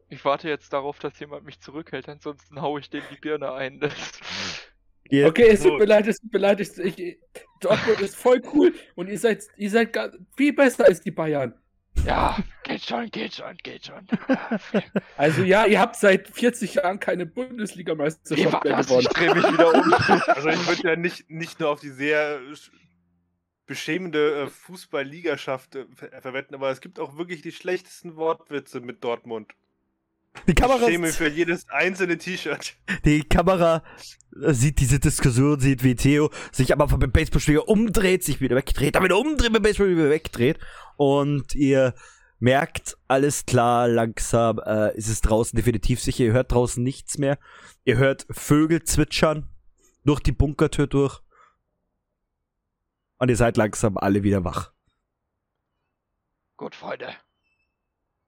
[0.08, 3.80] Ich warte jetzt darauf, dass jemand mich zurückhält, ansonsten hau ich dem die Birne ein.
[5.08, 6.60] Ihr, Okay, es tut mir leid, es tut mir leid.
[6.60, 7.18] Ich, ich,
[7.60, 11.54] Dortmund ist voll cool und ihr seid, ihr seid gar, viel besser als die Bayern.
[12.04, 14.06] Ja, geht schon, geht schon, geht schon.
[15.16, 19.00] Also ja, ihr habt seit 40 Jahren keine Bundesligameisterschaft mehr gewonnen.
[19.00, 19.92] Ich dreh mich wieder um.
[20.26, 22.70] Also ich würde ja nicht, nicht nur auf die sehr sch-
[23.66, 29.02] beschämende äh, Fußball-Ligaschaft äh, ver verwenden, aber es gibt auch wirklich die schlechtesten Wortwitze mit
[29.02, 29.52] Dortmund.
[30.46, 32.76] Die Ich Kamera, schäme für jedes einzelne T-Shirt.
[33.04, 33.82] die Kamera
[34.30, 39.04] sieht diese Diskussion, sieht wie Theo sich aber vom Baseballschläger umdreht, sich wieder wegdreht, dann
[39.04, 40.58] wieder umdreht, mit dem Baseballschläger wieder wegdreht.
[40.96, 41.94] Und ihr
[42.38, 46.24] merkt, alles klar, langsam äh, ist es draußen definitiv sicher.
[46.24, 47.38] Ihr hört draußen nichts mehr.
[47.84, 49.48] Ihr hört Vögel zwitschern
[50.04, 51.20] durch die Bunkertür durch.
[53.18, 54.72] Und ihr seid langsam alle wieder wach.
[56.56, 57.08] Gut, Freunde.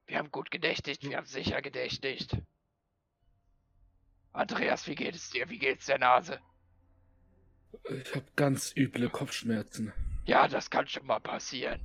[0.09, 2.35] Wir haben gut gedächtigt, wir haben sicher gedächtigt.
[4.33, 5.47] Andreas, wie geht es dir?
[5.51, 6.39] Wie geht's der Nase?
[7.91, 9.93] Ich habe ganz üble Kopfschmerzen.
[10.25, 11.79] Ja, das kann schon mal passieren.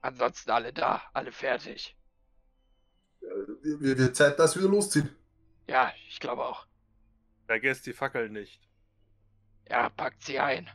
[0.00, 1.94] Ansonsten alle da, alle fertig.
[3.20, 5.14] wir- wir- wird Zeit, dass wir losziehen.
[5.68, 6.66] Ja, ich glaube auch.
[7.46, 8.58] Vergesst die Fackel nicht.
[9.68, 10.68] Ja, packt sie ein.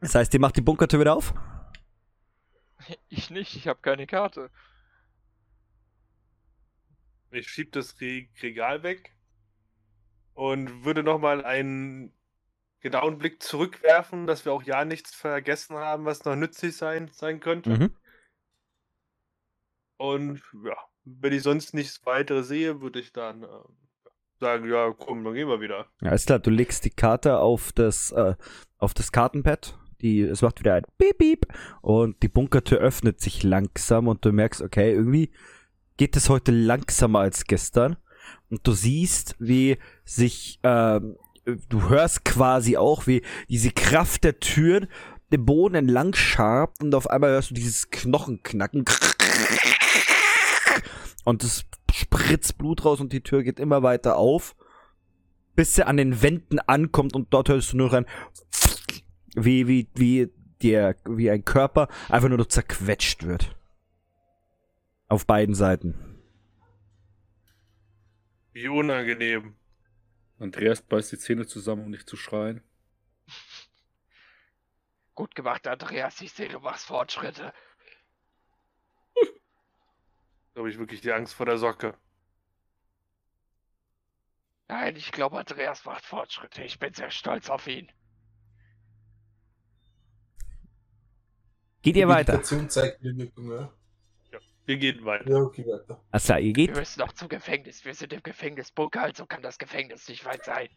[0.00, 1.32] Das heißt, ihr macht die Bunkertür wieder auf?
[3.08, 4.50] Ich nicht, ich habe keine Karte.
[7.30, 9.14] Ich schieb das Re Regal weg
[10.34, 12.12] und würde nochmal einen
[12.80, 17.40] genauen Blick zurückwerfen, dass wir auch ja nichts vergessen haben, was noch nützlich sein, sein
[17.40, 17.70] könnte.
[17.70, 17.96] Mhm.
[19.96, 23.76] Und ja, wenn ich sonst nichts weiteres sehe, würde ich dann ähm,
[24.38, 25.86] sagen, ja, komm, dann gehen wir wieder.
[26.02, 28.34] Ja, ist klar, du legst die Karte auf das, äh,
[28.78, 29.78] auf das Kartenpad.
[30.04, 31.46] Die, es macht wieder ein Piep, Piep.
[31.80, 35.30] Und die Bunkertür öffnet sich langsam und du merkst, okay, irgendwie
[35.96, 37.96] geht es heute langsamer als gestern.
[38.50, 41.16] Und du siehst, wie sich, ähm,
[41.70, 44.88] du hörst quasi auch, wie diese Kraft der Türen
[45.32, 48.84] den Boden entlang schabt und auf einmal hörst du dieses Knochenknacken.
[51.24, 54.54] Und es spritzt Blut raus und die Tür geht immer weiter auf
[55.56, 58.06] bis sie an den Wänden ankommt und dort hörst du nur ein
[59.34, 60.30] wie wie wie
[60.62, 63.54] der wie ein Körper einfach nur noch zerquetscht wird.
[65.08, 65.94] Auf beiden Seiten.
[68.52, 69.56] Wie unangenehm.
[70.38, 72.62] Andreas beißt die Zähne zusammen, um nicht zu schreien.
[75.14, 76.20] Gut gemacht, Andreas.
[76.20, 77.52] Ich sehe, du machst Fortschritte.
[80.54, 81.98] Da habe ich wirklich die Angst vor der Socke.
[84.68, 86.62] Nein, ich glaube, Andreas macht Fortschritte.
[86.62, 87.90] Ich bin sehr stolz auf ihn.
[91.84, 92.42] Geht ihr weiter?
[92.42, 93.70] Zeigt mir Wirkung, ja.
[94.64, 95.28] Wir gehen weiter.
[95.28, 96.02] Ja, okay, weiter.
[96.18, 97.84] Klar, ihr Wir geht, müssen noch zum Gefängnis.
[97.84, 100.68] Wir sind im Gefängnisbunker, also kann das Gefängnis nicht weit sein.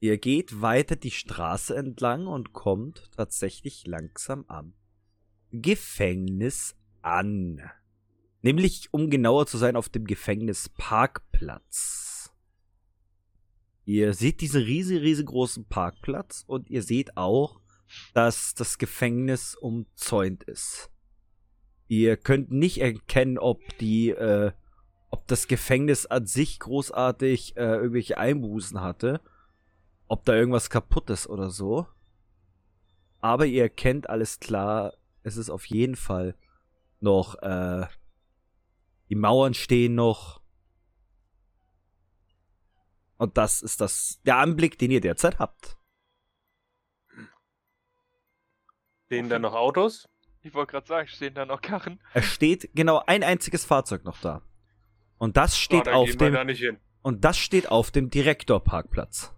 [0.00, 4.74] ihr geht weiter die Straße entlang und kommt tatsächlich langsam am
[5.52, 7.62] Gefängnis an.
[8.42, 12.32] Nämlich, um genauer zu sein, auf dem Gefängnisparkplatz.
[13.84, 17.60] Ihr seht diesen riesig, riesengroßen Parkplatz und ihr seht auch,
[18.14, 20.90] dass das Gefängnis umzäunt ist.
[21.88, 24.52] Ihr könnt nicht erkennen, ob die, äh,
[25.10, 29.22] ob das Gefängnis an sich großartig äh, irgendwelche Einbußen hatte,
[30.06, 31.86] ob da irgendwas kaputt ist oder so.
[33.20, 36.34] Aber ihr erkennt alles klar, es ist auf jeden Fall
[37.00, 37.86] noch, äh,
[39.08, 40.40] die Mauern stehen noch.
[43.16, 45.77] Und das ist das, der Anblick, den ihr derzeit habt.
[49.08, 50.06] Stehen da noch Autos?
[50.42, 51.98] Ich wollte gerade sagen, stehen da noch Karren?
[52.12, 54.42] Es steht genau ein einziges Fahrzeug noch da.
[55.16, 56.78] Und das steht oh, auf dem, da nicht hin.
[57.00, 59.34] und das steht auf dem Direktorparkplatz.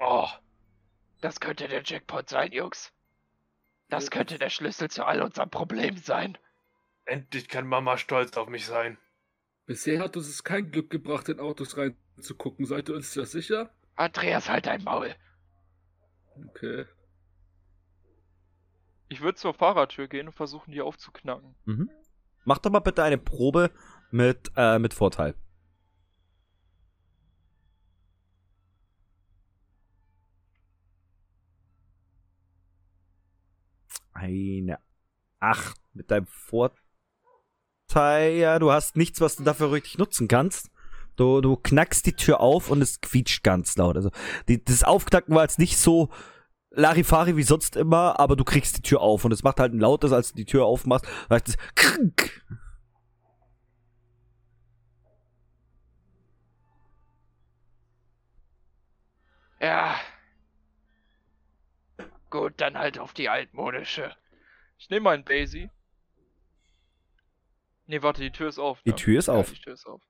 [0.00, 0.26] Oh,
[1.20, 2.92] das könnte der Jackpot sein, Jungs.
[3.90, 6.36] Das könnte der Schlüssel zu all unserem Problem sein.
[7.04, 8.98] Endlich kann Mama stolz auf mich sein.
[9.66, 12.66] Bisher hat uns es kein Glück gebracht, in Autos reinzugucken.
[12.66, 13.70] Seid ihr uns das sicher?
[13.94, 15.14] Andreas, halt dein Maul.
[16.48, 16.86] Okay.
[19.08, 21.54] Ich würde zur Fahrertür gehen und versuchen, die aufzuknacken.
[21.64, 21.90] Mhm.
[22.44, 23.70] Mach doch mal bitte eine Probe
[24.10, 25.34] mit, äh, mit Vorteil.
[34.12, 34.78] Eine
[35.40, 36.76] 8 mit deinem Vorteil.
[38.34, 40.70] Ja, du hast nichts, was du dafür richtig nutzen kannst.
[41.16, 43.96] Du, du knackst die Tür auf und es quietscht ganz laut.
[43.96, 44.10] Also
[44.48, 46.10] die, das Aufknacken war jetzt nicht so
[46.76, 49.80] Larifari wie sonst immer, aber du kriegst die Tür auf und es macht halt ein
[49.80, 51.06] lautes, als du die Tür aufmachst.
[51.30, 52.42] Heißt es krink.
[59.58, 59.98] Ja.
[62.28, 64.14] Gut, dann halt auf die altmodische.
[64.76, 65.70] Ich nehme meinen Daisy.
[67.86, 68.82] Nee, warte, die Tür ist auf.
[68.82, 68.96] Die ne?
[68.96, 69.50] Tür ist Ja, auf.
[69.50, 70.02] Die Tür ist auf.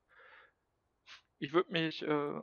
[1.38, 2.40] Ich würde mich, äh,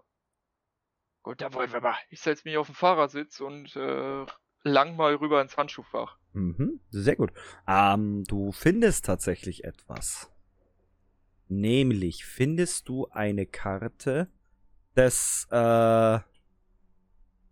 [1.24, 1.96] Gut, dann wollen wir mal.
[2.10, 4.26] ich setze mich auf den Fahrersitz und äh,
[4.64, 6.18] lang mal rüber ins Handschuhfach.
[6.34, 7.32] Mhm, sehr gut.
[7.66, 10.30] Ähm, du findest tatsächlich etwas.
[11.48, 14.28] Nämlich findest du eine Karte
[14.98, 16.20] des, äh,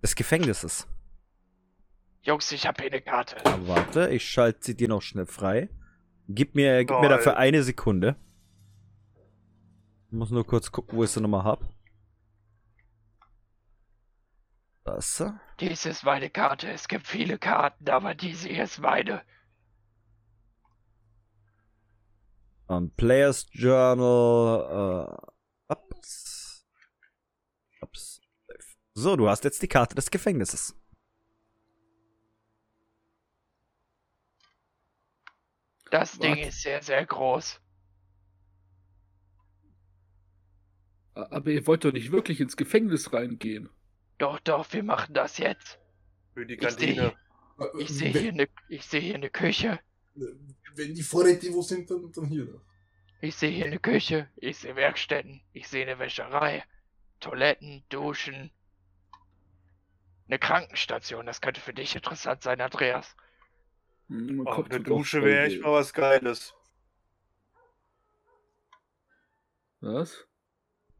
[0.03, 0.87] des Gefängnisses.
[2.23, 3.37] Jungs, ich hab hier eine Karte.
[3.45, 5.69] Aber warte, ich schalte sie dir noch schnell frei.
[6.27, 8.15] Gib mir, gib mir dafür eine Sekunde.
[10.07, 11.61] Ich muss nur kurz gucken, wo ich sie nochmal hab.
[14.99, 15.39] Sie.
[15.59, 16.69] Dies ist meine Karte.
[16.71, 19.23] Es gibt viele Karten, aber diese hier ist meine.
[22.67, 25.19] Und Players Journal.
[25.69, 26.65] Äh, ups.
[27.81, 28.21] Ups.
[28.93, 30.75] So, du hast jetzt die Karte des Gefängnisses.
[35.91, 36.47] Das Ding What?
[36.47, 37.59] ist sehr, sehr groß.
[41.13, 43.69] Aber ihr wollt doch nicht wirklich ins Gefängnis reingehen.
[44.21, 45.79] Doch, doch, wir machen das jetzt.
[46.35, 47.15] Für die Ich sehe Kantine.
[47.79, 49.79] ich sehe hier eine ich sehe hier eine Küche.
[50.75, 52.61] Wenn die Vorräte wo sind, dann, dann hier.
[53.21, 54.29] Ich sehe hier eine Küche.
[54.37, 55.41] Ich sehe Werkstätten.
[55.53, 56.63] Ich sehe eine Wäscherei.
[57.19, 58.51] Toiletten, Duschen.
[60.27, 61.25] Eine Krankenstation.
[61.25, 63.15] Das könnte für dich interessant sein, Andreas.
[64.07, 66.53] Hm, man Oh, kommt eine Dusche wäre echt mal was Geiles.
[69.81, 70.25] Was?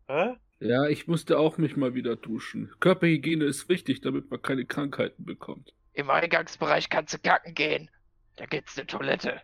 [0.07, 0.35] Hä?
[0.61, 2.71] Ja, ich musste auch mich mal wieder duschen.
[2.79, 5.73] Körperhygiene ist wichtig, damit man keine Krankheiten bekommt.
[5.93, 7.89] Im Eingangsbereich kannst du kacken gehen.
[8.35, 9.41] Da gibt's eine Toilette.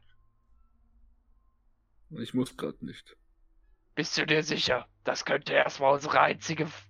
[2.11, 3.17] Ich muss gerade nicht.
[3.95, 4.87] Bist du dir sicher?
[5.03, 6.87] Das könnte erstmal unsere einzige F-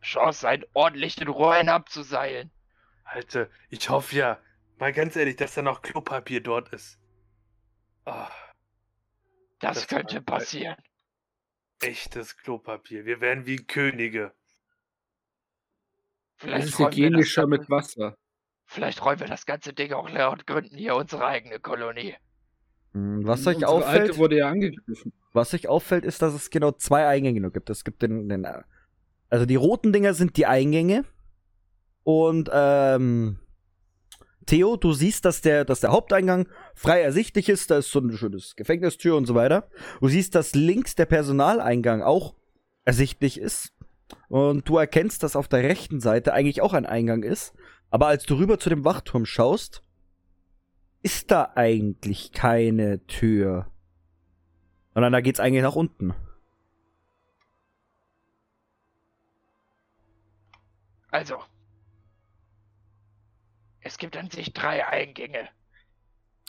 [0.00, 2.50] Chance sein, ordentlich den Rohren abzuseilen.
[3.04, 4.40] Alter, ich hoffe ja,
[4.78, 6.98] mal ganz ehrlich, dass da noch Klopapier dort ist.
[8.04, 8.30] Ah,
[9.58, 10.76] Das, Das könnte passieren.
[11.82, 13.04] Echtes Klopapier.
[13.04, 14.32] Wir wären wie Könige.
[16.38, 18.16] Das Vielleicht ist räumen, wir das, hygienischer mit ganze- Wasser.
[18.66, 22.14] vielleicht räumen wir das ganze Ding auch leer und gründen hier unsere eigene Kolonie.
[22.94, 25.12] Hm, Was euch Unsere auffällt, Alte wurde ja angegriffen.
[25.32, 27.70] was euch auffällt, ist, dass es genau zwei Eingänge nur gibt.
[27.70, 28.46] Es gibt den, den
[29.30, 31.04] also die roten Dinger sind die Eingänge
[32.02, 33.38] und ähm,
[34.44, 37.70] Theo, du siehst, dass der, dass der Haupteingang frei ersichtlich ist.
[37.70, 39.68] Da ist so ein schönes Gefängnistür und so weiter.
[40.00, 42.34] Du siehst, dass links der Personaleingang auch
[42.84, 43.72] ersichtlich ist.
[44.28, 47.54] Und du erkennst, dass auf der rechten Seite eigentlich auch ein Eingang ist.
[47.90, 49.82] Aber als du rüber zu dem Wachturm schaust,
[51.02, 53.66] ist da eigentlich keine Tür.
[54.94, 56.14] Sondern da geht's eigentlich nach unten.
[61.10, 61.38] Also.
[63.80, 65.48] Es gibt an sich drei Eingänge.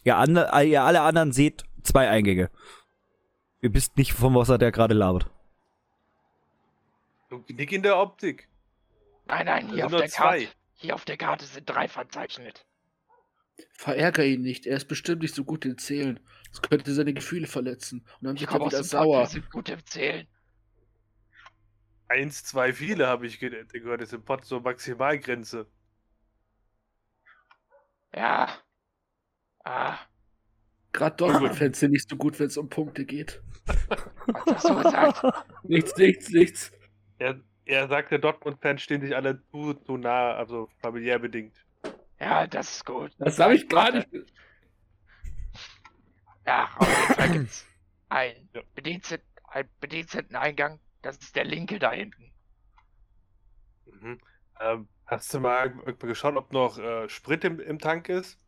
[0.04, 2.50] Ja, ande, äh, ihr alle anderen seht zwei Eingänge.
[3.62, 5.30] Ihr wisst nicht, von was er der gerade labert.
[7.30, 8.50] Du Nick in der Optik.
[9.26, 10.44] Nein, nein, Da hier auf der zwei.
[10.46, 10.56] Karte.
[10.74, 12.66] Hier auf der Karte sind drei verzeichnet.
[13.78, 16.20] Verärger ihn nicht, er ist bestimmt nicht so gut in Zählen.
[16.50, 18.06] Das könnte seine Gefühle verletzen.
[18.20, 19.22] Und dann Ich wird er wieder sauer.
[19.22, 20.28] wir sind gut im Zählen.
[22.10, 25.68] Eins, zwei, viele habe ich ge gehört, ist im Pott so Maximalgrenze.
[28.13, 28.50] Ja.
[29.65, 30.08] Ah,
[30.93, 33.41] Gerade Dortmund-Fans sind nicht so gut, wenn es um Punkte geht.
[34.28, 35.23] was hast du gesagt?
[35.63, 36.71] Nichts, nichts, nichts.
[37.17, 41.65] Er, er sagte, Dortmund-Fans stehen sich alle zu, zu nah, also familiär bedingt.
[42.19, 43.12] Ja, das ist gut.
[43.19, 44.08] Das habe ich gar nicht.
[46.45, 47.65] Ja, auf jeden Fall gibt's
[48.10, 48.62] einen Ja.
[48.76, 50.80] Bediensteten, einen Bediensteteneingang.
[51.02, 52.34] Das ist der linke da hinten.
[53.86, 54.19] Mhm.
[54.60, 58.39] Ähm, hast du mal geschaut, ob noch äh, Sprit im, im Tank ist?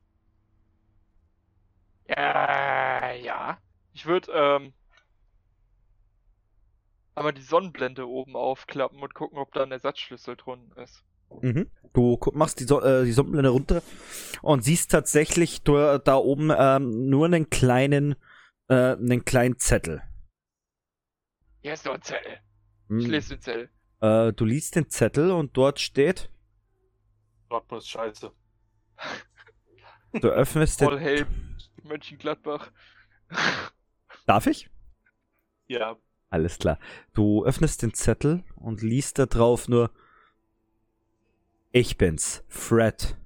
[2.08, 3.58] Ja, ja.
[3.94, 4.74] Ich würde ähm,
[7.16, 11.04] einmal die Sonnenblende oben aufklappen und gucken, ob da ein Ersatzschlüssel drin ist.
[11.42, 11.70] Mhm.
[11.94, 13.82] Du machst die, so äh, die Sonnenblende runter
[14.42, 18.16] und siehst tatsächlich da, da oben ähm, nur einen kleinen,
[18.68, 20.02] äh, einen kleinen Zettel.
[21.62, 22.34] Hier ist nur ein Zettel.
[22.90, 23.12] Ich Mhm.
[23.12, 23.70] lese den Zettel.
[24.02, 26.30] Äh, du liest den Zettel und dort steht,
[27.50, 28.32] Dortmund ist scheiße.
[30.14, 31.26] du öffnest Voll den.
[31.86, 32.72] Mönchengladbach.
[34.26, 34.70] Darf ich?
[35.68, 35.96] Ja,
[36.30, 36.80] Alles klar.
[37.14, 39.92] Du öffnest den Zettel und liest da drauf nur
[41.72, 43.18] Ich bin's, Fred.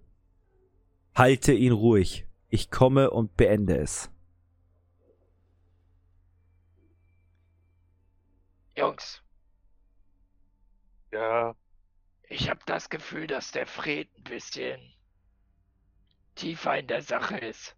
[1.15, 2.27] Halte ihn ruhig.
[2.49, 4.11] Ich komme und beende es.
[8.75, 9.21] Jungs,
[11.11, 11.55] ja,
[12.29, 14.93] ich habe das Gefühl, dass der Fred ein bisschen
[16.35, 17.75] tiefer in der Sache ist.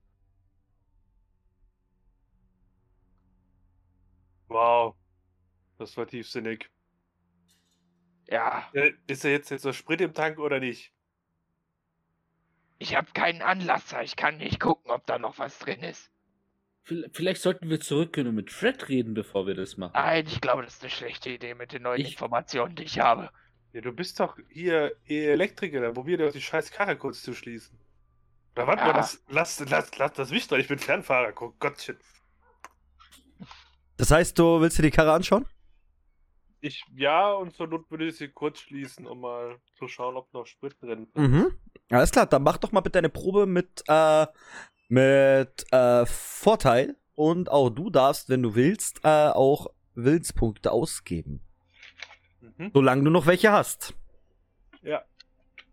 [4.52, 4.96] Wow.
[5.78, 6.70] Das war tiefsinnig.
[8.30, 10.94] Ja, Äh, Ist er jetzt, jetzt noch Sprit im Tank oder nicht?
[12.80, 14.02] ich habe keinen Anlasser.
[14.02, 16.10] Ich kann nicht gucken, ob da noch was drin ist.
[16.84, 19.92] Vielleicht sollten wir zurückgehen und mit Fred reden, bevor wir das machen.
[19.94, 23.00] Nein, ich glaube, das ist eine schlechte Idee mit den neuen Ich- Informationen, die ich
[23.00, 23.30] habe.
[23.74, 27.78] Ja, du bist doch hier Elektriker, dann probier doch die scheiß Karre kurz zu schließen.
[28.56, 28.94] Oder warte mal, Ja.
[28.94, 31.98] das, lass, lass, lass das mich doch, ich bin Fernfahrer, oh Gottchen.
[34.02, 35.46] Das heißt, du willst dir die Karre anschauen?
[36.60, 40.34] Ich, ja, und zur Not würde ich sie kurz schließen, um mal zu schauen, ob
[40.34, 41.16] noch Sprit drin ist.
[41.16, 41.54] Mhm.
[41.92, 44.26] Alles klar, dann mach doch mal bitte eine Probe mit, äh,
[44.90, 46.96] mit äh, Vorteil.
[47.14, 51.42] Und auch du darfst, wenn du willst, äh, auch Willenspunkte ausgeben.
[52.58, 52.72] Mhm.
[52.74, 53.94] Solange du noch welche hast.
[54.82, 55.04] Ja.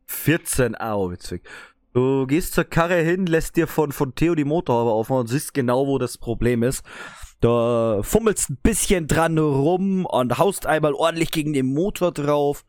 [0.04, 1.48] 14, au, witzig.
[1.94, 5.54] Du gehst zur Karre hin, lässt dir von, von Theo die Motorhaube aufmachen und siehst
[5.54, 6.84] genau, wo das Problem ist.
[7.40, 12.64] Du fummelst ein bisschen dran rum und haust einmal ordentlich gegen den Motor drauf.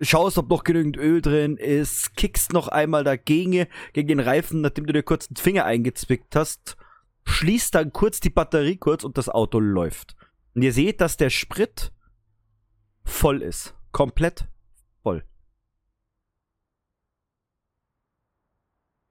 [0.00, 4.86] Schaust, ob noch genügend Öl drin ist, kickst noch einmal dagegen, gegen den Reifen, nachdem
[4.86, 6.76] du dir kurz den Finger eingezwickt hast,
[7.24, 10.16] schließt dann kurz die Batterie kurz und das Auto läuft.
[10.54, 11.92] Und ihr seht, dass der Sprit
[13.04, 13.74] voll ist.
[13.92, 14.48] Komplett
[15.02, 15.24] voll.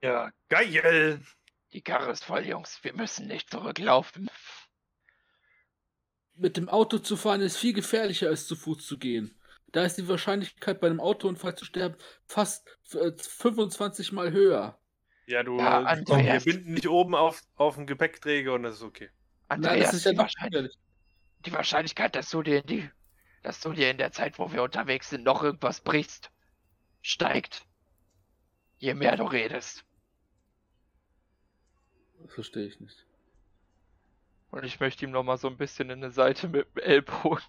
[0.02, 1.20] Ja, geil!
[1.74, 2.78] Die Karre ist voll, Jungs.
[2.82, 4.30] Wir müssen nicht zurücklaufen.
[6.36, 9.36] Mit dem Auto zu fahren ist viel gefährlicher als zu Fuß zu gehen.
[9.66, 14.78] Da ist die Wahrscheinlichkeit, bei einem Autounfall zu sterben, fast äh, 25 Mal höher.
[15.26, 16.44] Ja, du, Ja, wir Andreas.
[16.44, 19.10] binden dich oben auf, auf den Gepäckträger und das ist okay.
[19.48, 20.78] Nein, Andreas, das ist ja die, Wahrscheinlich
[21.44, 22.90] die Wahrscheinlichkeit, dass du dir in die,
[23.42, 26.30] dass du dir in der Zeit, wo wir unterwegs sind, noch irgendwas brichst,
[27.02, 27.66] steigt.
[28.78, 29.84] Je mehr du redest.
[32.28, 33.06] Verstehe ich nicht.
[34.50, 37.42] Und ich möchte ihm noch mal so ein bisschen in eine Seite mit dem Ellbogen.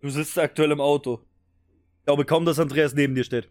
[0.00, 1.20] Du sitzt aktuell im Auto.
[1.98, 3.48] Ich glaube kaum, dass Andreas neben dir steht.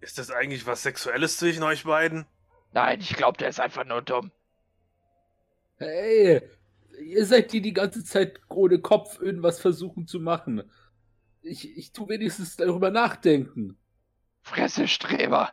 [0.00, 2.26] Ist das eigentlich was Sexuelles zwischen euch beiden?
[2.72, 4.32] Nein, ich glaube, der ist einfach nur dumm.
[5.76, 6.40] Hey,
[6.98, 10.70] ihr seid die die ganze Zeit ohne Kopf irgendwas versuchen zu machen.
[11.42, 13.76] Ich, ich tu wenigstens darüber nachdenken.
[14.40, 15.52] Fresse Streber.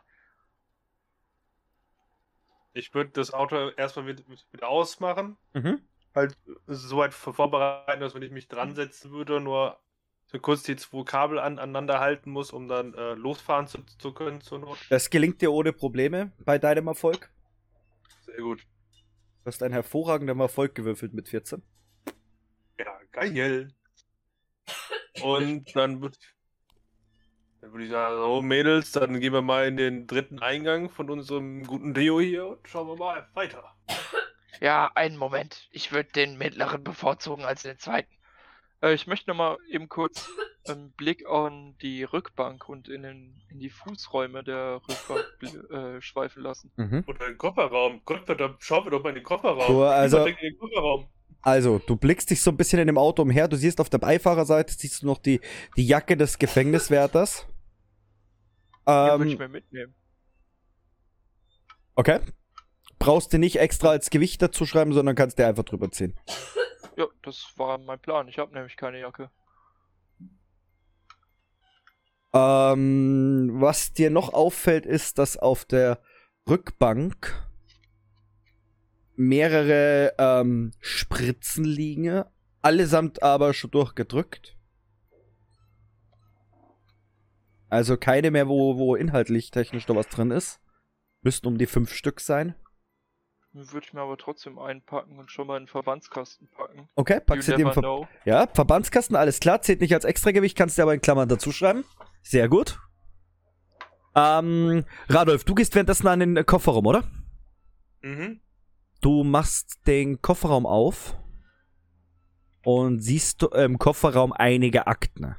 [2.72, 5.36] Ich würde das Auto erstmal wieder, ausmachen.
[5.54, 5.80] Mhm.
[6.14, 9.78] Halt so weit vorbereiten, dass wenn ich mich dran setzen würde, nur
[10.26, 14.12] so kurz die zwei Kabel an, aneinander halten muss, um dann äh, losfahren zu, zu
[14.12, 14.78] können zur Not.
[14.88, 17.30] Das gelingt dir ohne Probleme bei deinem Erfolg.
[18.26, 18.60] Sehr gut.
[19.42, 21.62] Du hast einen hervorragenden Erfolg gewürfelt mit 14.
[22.78, 23.72] Ja, geil.
[25.22, 26.16] Und dann würde
[27.60, 31.10] dann würd ich sagen, so Mädels, dann gehen wir mal in den dritten Eingang von
[31.10, 33.64] unserem guten Deo hier und schauen wir mal weiter.
[34.62, 35.68] Ja, einen Moment.
[35.70, 38.12] Ich würde den mittleren bevorzugen als den zweiten.
[38.82, 40.28] Äh, ich möchte noch mal eben kurz
[40.68, 46.42] einen Blick an die Rückbank und in, den, in die Fußräume der Rückbank äh, schweifen
[46.42, 46.70] lassen.
[46.76, 47.04] Mhm.
[47.06, 48.02] Oder den Kofferraum.
[48.04, 49.66] Gott verdammt, schauen wir doch mal in den Kofferraum.
[49.66, 51.08] So, also- in den Kofferraum.
[51.42, 53.48] Also, du blickst dich so ein bisschen in dem Auto umher.
[53.48, 55.40] Du siehst auf der Beifahrerseite siehst du noch die,
[55.76, 57.46] die Jacke des Gefängniswärters.
[58.86, 59.94] Die würde ich Ähm, mir mitnehmen.
[61.94, 62.20] okay.
[62.98, 66.14] Brauchst du nicht extra als Gewicht dazu schreiben, sondern kannst dir einfach drüber ziehen.
[66.96, 68.28] Ja, das war mein Plan.
[68.28, 69.30] Ich habe nämlich keine Jacke.
[72.32, 76.00] Ähm, was dir noch auffällt, ist, dass auf der
[76.48, 77.34] Rückbank
[79.20, 82.24] mehrere ähm, Spritzen liegen,
[82.62, 84.56] allesamt aber schon durchgedrückt.
[87.68, 90.58] Also keine mehr, wo, wo inhaltlich technisch noch was drin ist.
[91.20, 92.54] Müssten um die fünf Stück sein.
[93.52, 96.88] Würde ich mir aber trotzdem einpacken und schon mal in den Verbandskasten packen.
[96.94, 98.08] Okay, packst du never Ver know.
[98.24, 101.84] Ja, Verbandskasten, alles klar, zählt nicht als Extragewicht, kannst du aber in Klammern dazu schreiben.
[102.22, 102.78] Sehr gut.
[104.14, 107.04] Ähm, Radolf, du gehst währenddessen an den Kofferraum, oder?
[108.02, 108.40] Mhm.
[109.00, 111.16] Du machst den Kofferraum auf
[112.62, 115.36] und siehst du im Kofferraum einige Akten.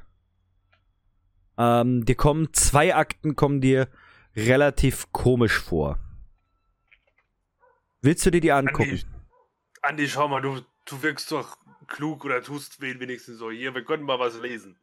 [1.56, 3.88] Ähm, dir kommen zwei Akten, kommen dir
[4.34, 6.00] relativ komisch vor.
[8.00, 8.90] Willst du dir die angucken?
[8.90, 9.04] Andi,
[9.82, 11.56] Andi, schau mal, du, du wirkst doch
[11.86, 13.50] klug oder tust wen wenigstens so.
[13.50, 14.76] Hier, wir können mal was lesen.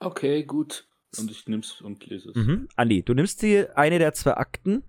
[0.00, 0.86] Okay, gut.
[1.16, 2.36] Und ich nehm's und lese es.
[2.36, 2.68] Mhm.
[2.76, 4.84] Andi, du nimmst dir eine der zwei Akten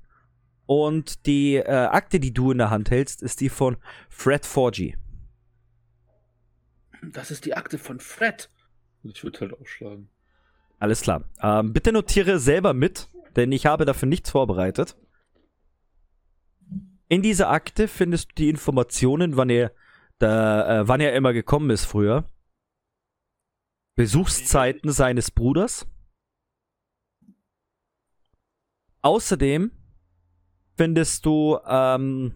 [0.69, 4.95] und die äh, Akte, die du in der Hand hältst, ist die von Fred Forgy.
[7.01, 8.51] Das ist die Akte von Fred.
[9.01, 10.11] Ich würde halt aufschlagen.
[10.77, 11.23] Alles klar.
[11.41, 14.95] Ähm, bitte notiere selber mit, denn ich habe dafür nichts vorbereitet.
[17.07, 19.71] In dieser Akte findest du die Informationen, wann er,
[20.19, 22.29] da, äh, wann er immer gekommen ist früher.
[23.95, 25.87] Besuchszeiten seines Bruders.
[29.01, 29.71] Außerdem
[30.79, 32.31] findest du ähm,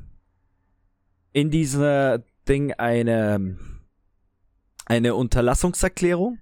[1.32, 3.58] in diesem Ding eine,
[4.84, 6.40] eine Unterlassungserklärung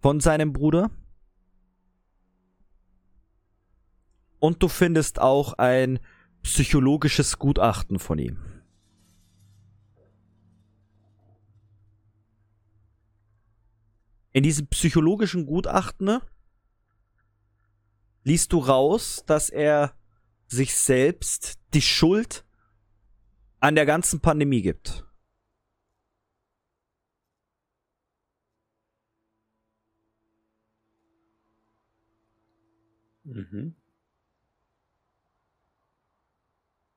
[0.00, 0.90] von seinem Bruder.
[4.40, 6.00] Und du findest auch ein
[6.42, 8.36] psychologisches Gutachten von ihm.
[14.32, 16.20] In diesem psychologischen Gutachten
[18.22, 19.94] liest du raus, dass er
[20.52, 22.44] sich selbst die Schuld
[23.60, 25.04] an der ganzen Pandemie gibt.
[33.24, 33.74] Mhm.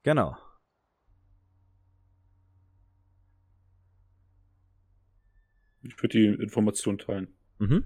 [0.03, 0.37] Genau.
[5.81, 7.27] Ich würde die Information teilen.
[7.59, 7.85] Mhm.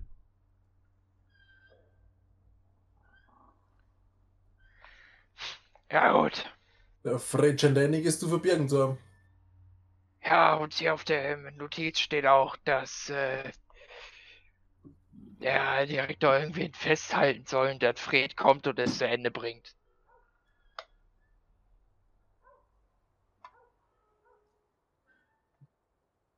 [5.91, 6.45] Ja, gut.
[7.17, 8.97] Fred scheint einiges zu verbergen zu haben.
[10.23, 13.51] Ja, und hier auf der ähm, Notiz steht auch, dass äh,
[15.13, 19.75] der Direktor irgendwen festhalten soll und der Fred kommt und es zu Ende bringt.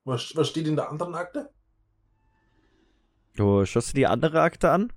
[0.04, 1.52] Was, was steht in der anderen Akte?
[3.36, 4.94] Du schaust dir die andere Akte an.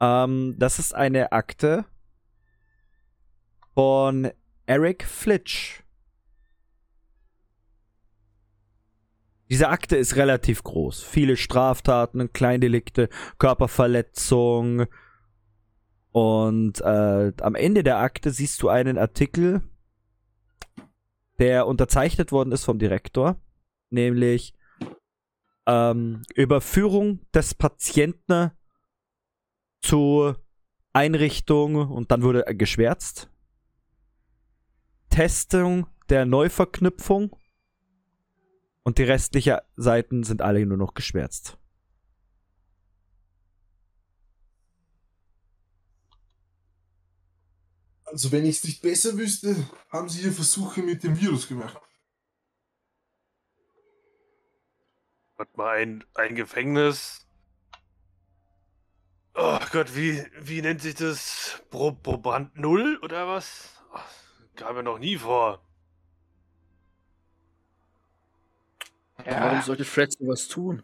[0.00, 1.84] Ähm, das ist eine Akte
[3.74, 4.30] von
[4.66, 5.82] Eric Flitch.
[9.50, 11.02] Diese Akte ist relativ groß.
[11.02, 13.08] Viele Straftaten, Kleindelikte,
[13.38, 14.86] Körperverletzung.
[16.12, 19.62] Und äh, am Ende der Akte siehst du einen Artikel,
[21.40, 23.40] der unterzeichnet worden ist vom Direktor,
[23.90, 24.54] nämlich
[25.66, 28.50] ähm, Überführung des Patienten
[29.82, 30.34] zu
[30.92, 33.30] Einrichtung und dann wurde geschwärzt.
[35.10, 37.36] Testung der Neuverknüpfung
[38.82, 41.58] und die restlichen Seiten sind alle nur noch geschwärzt.
[48.04, 49.54] Also, wenn ich es nicht besser wüsste,
[49.88, 51.78] haben sie hier Versuche mit dem Virus gemacht.
[55.38, 57.26] Hat mal ein, ein Gefängnis.
[59.34, 61.62] Oh Gott, wie, wie nennt sich das?
[61.70, 63.80] Pro, Proband Null oder was?
[64.60, 65.62] Kam mir noch nie vor.
[69.16, 70.82] Warum Ja, sollte Fred sowas tun?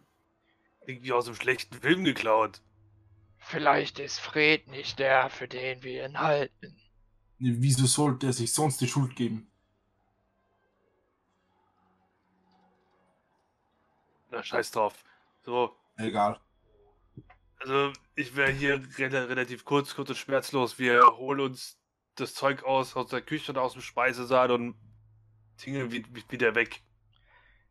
[0.87, 2.63] Irgendwie aus einem schlechten Film geklaut.
[3.39, 6.75] vielleicht ist Fred nicht der, für den wir ihn halten.
[7.39, 9.47] Wieso sollte er sich sonst die Schuld geben?
[14.31, 15.05] Na, scheiß drauf.
[15.45, 16.41] So, Egal.
[17.61, 20.79] also ich wäre hier rela- relativ kurz, kurz und schmerzlos.
[20.79, 21.79] Wir holen uns
[22.17, 24.75] das Zeug aus, aus der Küche und aus dem Speisesaal und
[25.65, 26.83] wi- wieder weg.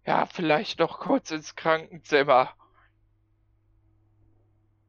[0.06, 2.54] Ja, vielleicht noch kurz ins Krankenzimmer.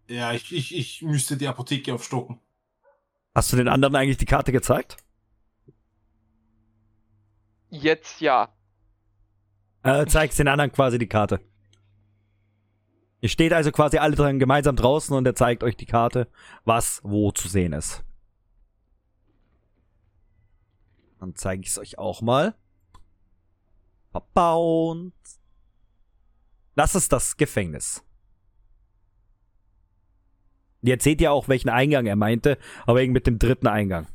[0.09, 2.41] Ja, ich, ich, ich müsste die Apotheke aufstocken.
[3.35, 4.97] Hast du den anderen eigentlich die Karte gezeigt?
[7.69, 8.55] Jetzt ja.
[9.83, 11.41] Äh, zeigst den anderen quasi die Karte.
[13.21, 16.29] Ihr steht also quasi alle dran gemeinsam draußen und er zeigt euch die Karte,
[16.65, 18.06] was wo zu sehen ist.
[21.19, 22.55] Dann zeige ich es euch auch mal.
[24.11, 25.13] Verbaut.
[26.75, 28.03] Das ist das Gefängnis.
[30.83, 34.07] Jetzt seht ihr auch, welchen Eingang er meinte, aber eben mit dem dritten Eingang.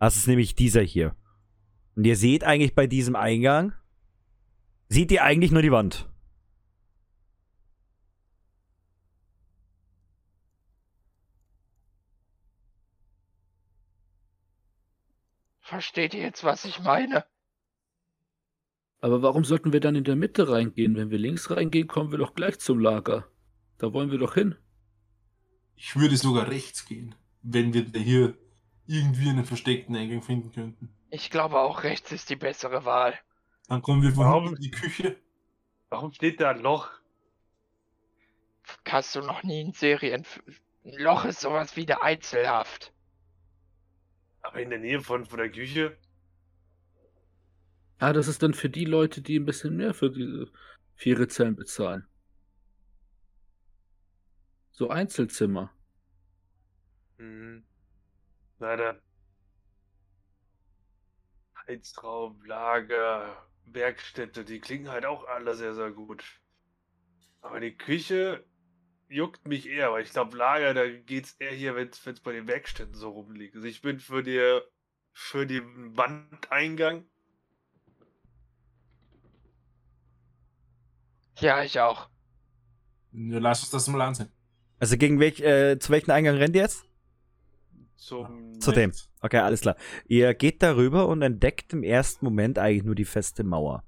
[0.00, 1.14] Das ist nämlich dieser hier.
[1.94, 3.72] Und ihr seht eigentlich bei diesem Eingang,
[4.88, 6.08] seht ihr eigentlich nur die Wand.
[15.64, 17.24] Versteht ihr jetzt, was ich meine?
[19.00, 20.94] Aber warum sollten wir dann in der Mitte reingehen?
[20.94, 23.26] Wenn wir links reingehen, kommen wir doch gleich zum Lager.
[23.78, 24.56] Da wollen wir doch hin.
[25.74, 28.36] Ich würde sogar rechts gehen, wenn wir hier
[28.86, 30.94] irgendwie einen versteckten Eingang finden könnten.
[31.08, 33.18] Ich glaube auch rechts ist die bessere Wahl.
[33.68, 34.56] Dann kommen wir von Warum?
[34.56, 35.16] in die Küche.
[35.88, 36.90] Warum steht da ein Loch?
[38.86, 40.26] Hast du noch nie in Serien...
[40.84, 42.93] Ein Loch ist sowas wie eine Einzelhaft.
[44.44, 45.96] Aber in der Nähe von, von der Küche?
[47.98, 50.52] Ah, das ist dann für die Leute, die ein bisschen mehr für diese
[50.94, 52.06] für ihre Zellen bezahlen.
[54.70, 55.72] So Einzelzimmer.
[57.18, 57.64] Hm.
[58.58, 59.00] Leider.
[61.66, 66.22] Heizraum, Lager, Werkstätte, die klingen halt auch alle sehr, sehr gut.
[67.40, 68.44] Aber die Küche
[69.08, 72.46] juckt mich eher, weil ich glaube, Lager, da geht's eher hier, wenn es bei den
[72.48, 73.54] Werkstätten so rumliegt.
[73.54, 74.60] Also ich bin für die,
[75.12, 77.06] für den Wandeingang.
[81.38, 82.08] Ja, ich auch.
[83.12, 84.30] Ja, lass uns das mal ansehen.
[84.78, 86.84] Also gegen welch, äh, zu welchem Eingang rennt ihr jetzt?
[87.96, 88.92] Zum Zu dem.
[89.20, 89.76] Okay, alles klar.
[90.06, 93.82] Ihr geht darüber und entdeckt im ersten Moment eigentlich nur die feste Mauer.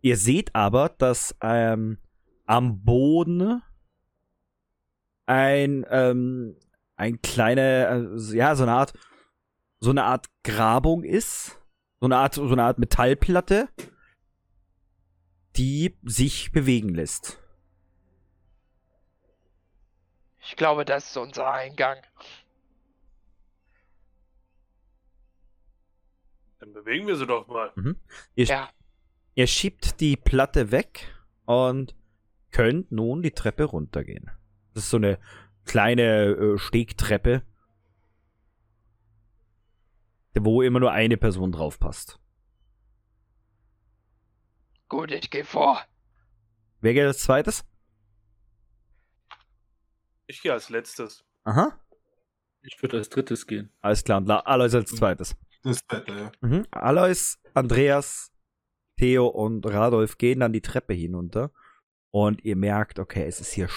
[0.00, 1.98] Ihr seht aber, dass ähm,
[2.46, 3.62] am Boden
[5.26, 6.56] ein ähm,
[6.96, 8.94] ein kleine, äh, ja, so eine Art,
[9.80, 11.60] so eine Art Grabung ist,
[12.00, 13.68] so eine Art, so eine Art Metallplatte,
[15.56, 17.38] die sich bewegen lässt.
[20.48, 21.98] Ich glaube, das ist unser Eingang.
[26.60, 27.72] Dann bewegen wir sie doch mal.
[28.34, 28.70] Ihr, Ja.
[29.34, 31.14] ihr schiebt die Platte weg
[31.44, 31.94] und
[32.52, 34.30] könnt nun die Treppe runtergehen.
[34.76, 35.18] Das ist so eine
[35.64, 37.42] kleine äh, Stegtreppe,
[40.34, 42.20] wo immer nur eine Person drauf passt.
[44.90, 45.80] Gut, ich gehe vor.
[46.82, 47.64] Wer geht als zweites?
[50.26, 51.24] Ich gehe als letztes.
[51.44, 51.80] Aha.
[52.60, 53.72] Ich würde als drittes gehen.
[53.80, 54.18] Alles klar.
[54.18, 55.36] Und Alois als zweites.
[55.62, 56.32] Das ist besser, ja.
[56.42, 56.66] Mhm.
[56.70, 58.30] Alois, Andreas,
[58.98, 61.50] Theo und Radolf gehen dann die Treppe hinunter.
[62.10, 63.70] Und ihr merkt, okay, es ist hier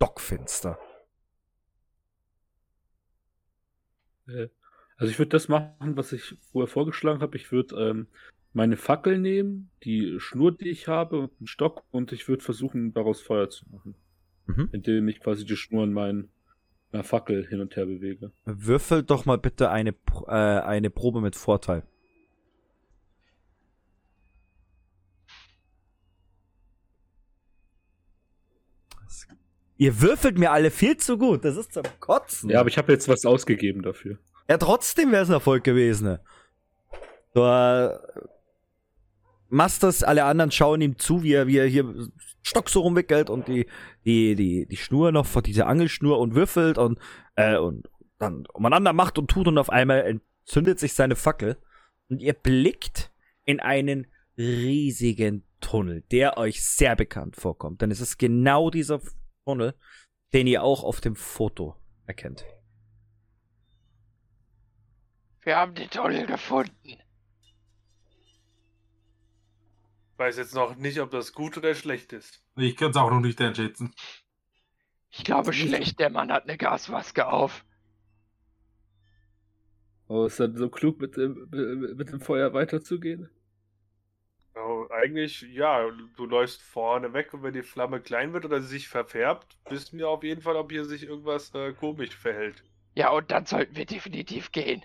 [0.00, 0.78] stockfinster.
[4.28, 4.48] Äh,
[4.96, 7.36] Also ich würde das machen, was ich vorher vorgeschlagen habe.
[7.36, 8.06] Ich würde ähm,
[8.52, 12.92] meine Fackel nehmen, die Schnur, die ich habe, und einen Stock und ich würde versuchen,
[12.92, 13.94] daraus Feuer zu machen.
[14.46, 14.68] Mhm.
[14.72, 16.30] Indem ich quasi die Schnur in meinen,
[16.92, 18.32] meiner Fackel hin und her bewege.
[18.44, 19.94] Würfel doch mal bitte eine,
[20.26, 21.82] äh, eine Probe mit Vorteil.
[29.80, 31.42] Ihr würfelt mir alle viel zu gut.
[31.42, 32.50] Das ist zum Kotzen.
[32.50, 34.18] Ja, aber ich habe jetzt was ausgegeben dafür.
[34.46, 36.18] Ja, trotzdem wäre es ein Erfolg gewesen.
[37.32, 37.96] Du äh,
[39.48, 42.10] machst das, alle anderen schauen ihm zu, wie er, wie er hier
[42.42, 43.64] Stock so rumwickelt und die,
[44.04, 46.98] die, die, die Schnur noch vor diese Angelschnur und würfelt und,
[47.36, 51.56] äh, und dann umeinander macht und tut und auf einmal entzündet sich seine Fackel
[52.10, 53.12] und ihr blickt
[53.46, 57.80] in einen riesigen Tunnel, der euch sehr bekannt vorkommt.
[57.80, 59.00] Denn es ist genau dieser
[59.50, 59.74] Tunnel,
[60.32, 61.76] den ihr auch auf dem Foto
[62.06, 62.44] erkennt.
[65.42, 66.98] Wir haben die Tunnel gefunden.
[70.18, 72.44] Weiß jetzt noch nicht, ob das gut oder schlecht ist.
[72.56, 73.92] Ich kann es auch noch nicht einschätzen.
[75.10, 77.64] Ich glaube schlecht, der Mann hat eine Gasmaske auf.
[80.06, 81.48] Oh, ist dann so klug, mit dem,
[81.96, 83.28] mit dem Feuer weiterzugehen?
[84.62, 88.88] Oh, eigentlich, ja, du läufst vorne weg und wenn die Flamme klein wird oder sich
[88.88, 92.62] verfärbt, wissen wir auf jeden Fall, ob hier sich irgendwas äh, komisch verhält.
[92.94, 94.84] Ja, und dann sollten wir definitiv gehen.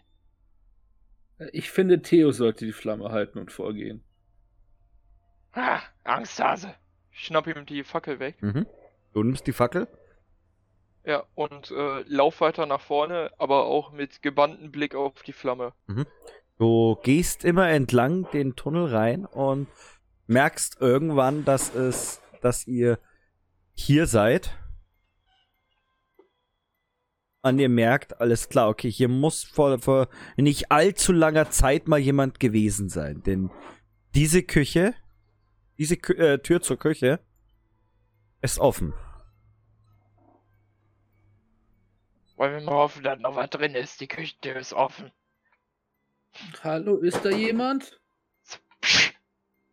[1.52, 4.04] Ich finde, Theo sollte die Flamme halten und vorgehen.
[5.52, 6.76] Ah, Angsthase.
[7.12, 8.42] Schnapp ihm die Fackel weg.
[8.42, 8.66] Mhm.
[9.14, 9.88] Du nimmst die Fackel.
[11.06, 15.74] Ja, und äh, lauf weiter nach vorne, aber auch mit gebannten Blick auf die Flamme.
[16.58, 19.68] Du gehst immer entlang den Tunnel rein und
[20.28, 23.00] merkst irgendwann, dass es, dass ihr
[23.74, 24.58] hier seid.
[27.42, 32.00] Und ihr merkt, alles klar, okay, hier muss vor, vor nicht allzu langer Zeit mal
[32.00, 33.22] jemand gewesen sein.
[33.22, 33.52] Denn
[34.16, 34.96] diese Küche,
[35.78, 37.20] diese Kü äh, Tür zur Küche
[38.42, 38.94] ist offen.
[42.38, 44.02] Wollen wir mal hoffen, dass noch was drin ist.
[44.02, 45.12] Die Küchentür ist offen.
[46.64, 48.00] Hallo, ist da jemand?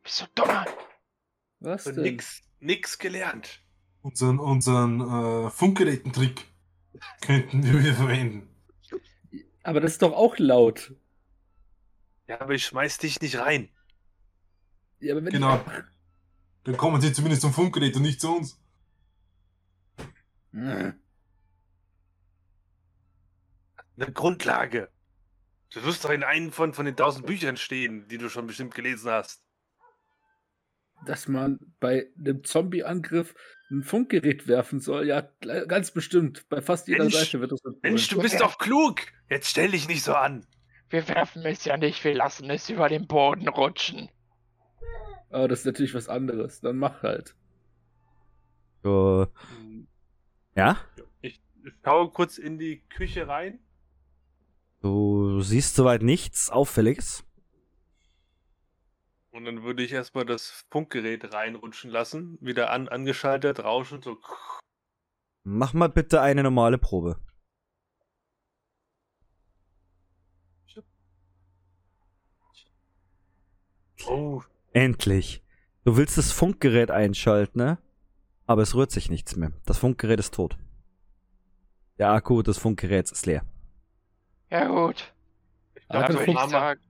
[0.03, 0.67] Bist du dummer?
[1.61, 2.03] Was denn?
[2.03, 3.61] nix, nix gelernt.
[4.03, 5.01] Unseren, unseren
[5.47, 6.45] äh, Funkgerätentrick
[7.21, 8.49] könnten wir wieder verwenden.
[9.63, 10.95] Aber das ist doch auch laut.
[12.27, 13.69] Ja, aber ich schmeiß dich nicht rein.
[15.01, 15.65] Ja, aber wenn Genau.
[16.65, 18.61] Dann kommen sie zumindest zum Funkgerät und nicht zu uns.
[20.53, 20.59] Ich...
[20.59, 20.95] Eine
[24.13, 24.92] Grundlage.
[25.75, 28.75] Du wirst doch in einem von, von den tausend Büchern stehen, die du schon bestimmt
[28.75, 29.43] gelesen hast.
[31.07, 33.35] Dass man bei einem Zombie-Angriff
[33.71, 35.23] ein Funkgerät werfen soll, ja,
[35.67, 36.49] ganz bestimmt.
[36.49, 37.81] Bei fast jeder Mensch, Seite wird das empfohlen.
[37.83, 39.01] Mensch, du bist doch klug.
[39.31, 40.47] Jetzt stell dich nicht so an.
[40.91, 44.11] Wir werfen es ja nicht, wir lassen es über den Boden rutschen.
[45.31, 46.61] Aber das ist natürlich was anderes.
[46.61, 47.35] Dann mach halt.
[48.83, 49.27] Du,
[50.55, 50.77] ja?
[51.23, 51.41] Ich
[51.83, 53.59] schaue kurz in die Küche rein.
[54.83, 57.25] Du siehst soweit nichts Auffälliges.
[59.31, 62.37] Und dann würde ich erstmal das Funkgerät reinrutschen lassen.
[62.41, 64.19] Wieder an, angeschaltet, rauschen, so.
[65.45, 67.19] Mach mal bitte eine normale Probe.
[74.07, 75.43] Oh, Endlich.
[75.85, 77.79] Du willst das Funkgerät einschalten, ne?
[78.47, 79.53] Aber es rührt sich nichts mehr.
[79.65, 80.59] Das Funkgerät ist tot.
[81.99, 83.45] Der Akku des Funkgeräts ist leer.
[84.53, 85.11] Ja gut,
[85.89, 86.81] das würde ich sagen,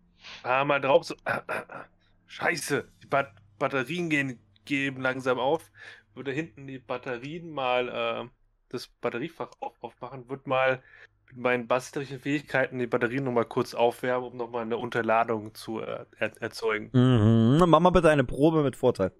[0.42, 1.14] ah, mal drauf, so.
[1.24, 1.84] Ah, ah, ah.
[2.26, 5.70] Scheiße, die Bat Batterien gehen, geben langsam auf.
[6.14, 8.28] Würde hinten die Batterien mal äh,
[8.68, 10.82] das Batteriefach auf, aufmachen, würde mal
[11.28, 16.04] mit meinen bastelischen Fähigkeiten die Batterien nochmal kurz aufwärmen, um nochmal eine Unterladung zu äh,
[16.18, 16.90] er erzeugen.
[16.92, 17.62] Mhm.
[17.64, 19.12] Mach mal bitte eine Probe mit Vorteil.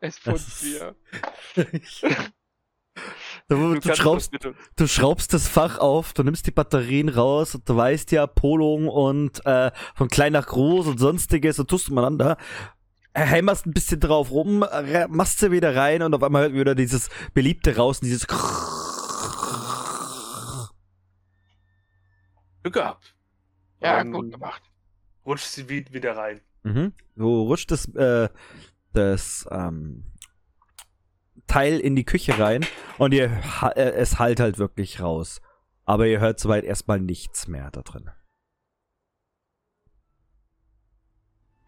[0.00, 0.94] Es ist- wieder.
[3.48, 4.32] Du, Du schraubst,
[4.76, 8.88] du schraubst das Fach auf, du nimmst die Batterien raus und du weißt ja, Polung
[8.88, 12.36] und äh, von klein nach groß und sonstiges und tust umeinander.
[13.14, 16.54] Äh, Hämmerst ein bisschen drauf rum, äh, machst sie wieder rein und auf einmal hört
[16.54, 18.40] wieder dieses beliebte raus, dieses Glück
[22.74, 23.14] gehabt.
[23.80, 24.62] ja gut gemacht.
[25.24, 26.40] Rutscht sie wie- wieder rein.
[26.64, 26.92] Mhm.
[27.16, 28.28] Du rutscht das, äh,
[28.98, 30.04] das ähm,
[31.46, 32.66] Teil in die Küche rein
[32.98, 33.30] und ihr
[33.76, 35.40] äh, es halt halt wirklich raus.
[35.84, 38.10] Aber ihr hört soweit erstmal nichts mehr da drin.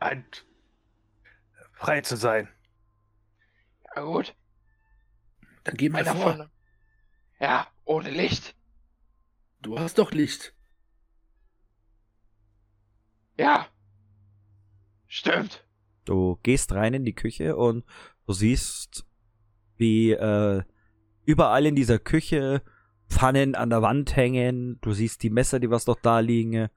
[0.00, 0.46] Halt.
[1.72, 2.48] Frei zu sein.
[3.96, 4.36] Ja gut,
[5.64, 6.36] Dann geh mal einer vor.
[6.36, 6.50] von...
[7.40, 8.54] Ja, ohne Licht.
[9.62, 10.54] Du hast doch Licht.
[13.36, 13.66] Ja.
[15.06, 15.64] Stimmt.
[16.11, 17.84] Du gehst rein in die Küche und
[18.26, 19.06] du siehst,
[19.76, 20.64] wie äh,
[21.24, 22.62] überall in dieser Küche
[23.08, 24.80] Pfannen an der Wand hängen.
[24.80, 26.68] Du siehst die Messer, die was noch da liegen.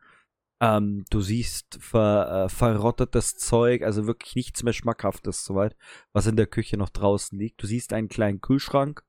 [0.62, 5.76] Ähm, du siehst ver, äh, verrottetes Zeug, also wirklich nichts mehr Schmackhaftes soweit,
[6.12, 7.60] was in der Küche noch draußen liegt.
[7.60, 9.04] Du siehst einen kleinen Kühlschrank.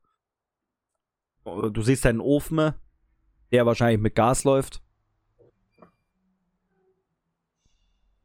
[1.44, 2.72] Äh, Du siehst einen Ofen,
[3.52, 4.82] der wahrscheinlich mit Gas läuft.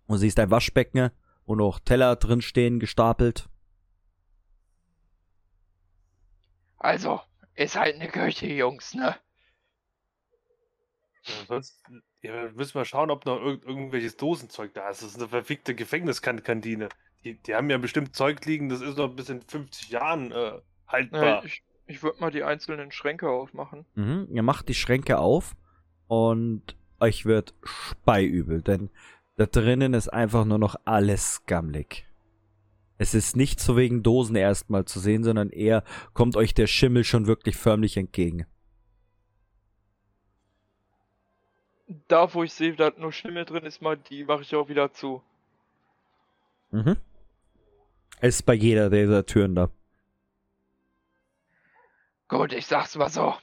[0.08, 1.12] Und siehst ein Waschbecken,
[1.50, 3.50] wo noch Teller drin stehen, gestapelt.
[6.78, 7.20] Also,
[7.56, 9.18] ist halt eine Küche, Jungs, ne?
[11.42, 15.02] Ansonsten ja, müssen wir schauen, ob noch irgend irgendwelches Dosenzeug da ist.
[15.02, 16.90] Das ist eine verfickte Gefängniskantine.
[17.24, 20.62] Die, die haben ja bestimmt Zeug liegen, das ist noch bis in 50 Jahren äh,
[20.88, 21.42] haltbar.
[21.42, 23.86] Nee, ich ich würde mal die einzelnen Schränke aufmachen.
[23.96, 24.28] Mhm.
[24.30, 25.56] Ihr macht die Schränke auf
[26.08, 28.92] und euch wird speiübel, denn
[29.40, 32.06] da drinnen ist einfach nur noch alles gammelig.
[32.98, 35.84] Es ist nicht so wegen Dosen erstmal zu sehen, sondern eher
[36.14, 38.46] kommt euch der Schimmel schon wirklich förmlich entgegen.
[42.08, 44.94] da, wo ich sehe, da nur Schimmel drin ist, mal die mache ich auch wieder
[44.94, 45.24] zu.
[46.72, 46.98] Mhm.
[48.22, 49.70] Ist bei jeder dieser Türen da.
[52.28, 53.36] Gut, ich sag's mal so.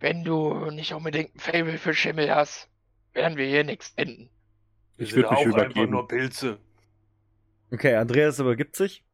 [0.00, 2.68] Wenn du nicht unbedingt ein Fable für Schimmel hast,
[3.14, 4.28] werden wir hier nichts finden.
[4.96, 5.90] Wir Ich sind würd mich auch einfach übergeben.
[5.92, 6.58] nur Pilze.
[7.70, 9.04] Okay, Andreas übergibt sich.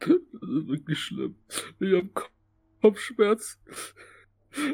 [0.00, 1.36] Das ist wirklich schlimm.
[1.80, 2.28] Ich hab Ko-
[2.82, 3.58] Kopfschmerz.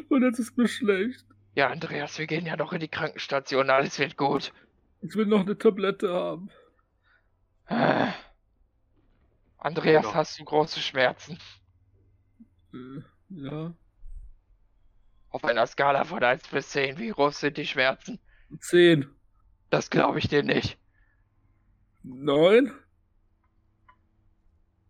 [0.09, 1.25] Und jetzt ist mir schlecht.
[1.55, 4.53] Ja, Andreas, wir gehen ja noch in die Krankenstation, alles wird gut.
[5.01, 6.49] Ich will noch eine Tablette haben.
[7.67, 8.07] Äh.
[9.57, 10.13] Andreas, Noch.
[10.15, 11.37] hast du große Schmerzen?
[12.73, 13.73] Äh, Ja.
[15.35, 18.21] Auf einer Skala von 1 bis 10, wie groß sind die Schmerzen?
[18.61, 19.13] Zehn.
[19.69, 20.77] Das glaube ich dir nicht.
[22.03, 22.71] Neun.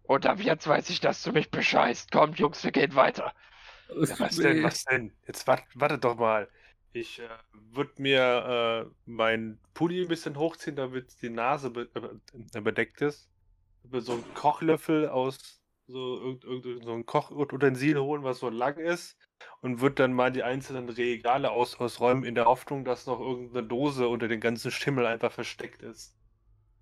[0.03, 2.11] Und ab jetzt weiß ich, dass du mich bescheißt.
[2.11, 3.33] Komm, Jungs, wir gehen weiter.
[3.89, 5.11] Ja, was denn, was denn?
[5.25, 6.47] Jetzt wart, wartet doch mal.
[6.93, 7.27] Ich äh,
[7.71, 11.89] würde mir äh, meinen Pulli ein bisschen hochziehen, damit die Nase be
[12.53, 13.31] äh, bedeckt ist.
[13.81, 18.77] Mir so einen Kochlöffel aus so irgend, irgend, so ein Kochutensil holen, was so lang
[18.77, 19.17] ist.
[19.61, 23.67] Und würde dann mal die einzelnen Regale aus, ausräumen, in der Hoffnung, dass noch irgendeine
[23.67, 26.15] Dose unter den ganzen Schimmel einfach versteckt ist.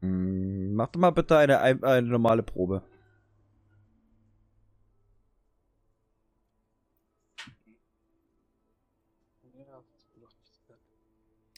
[0.01, 2.84] Hm, mach doch mal bitte eine, ein- eine normale Probe.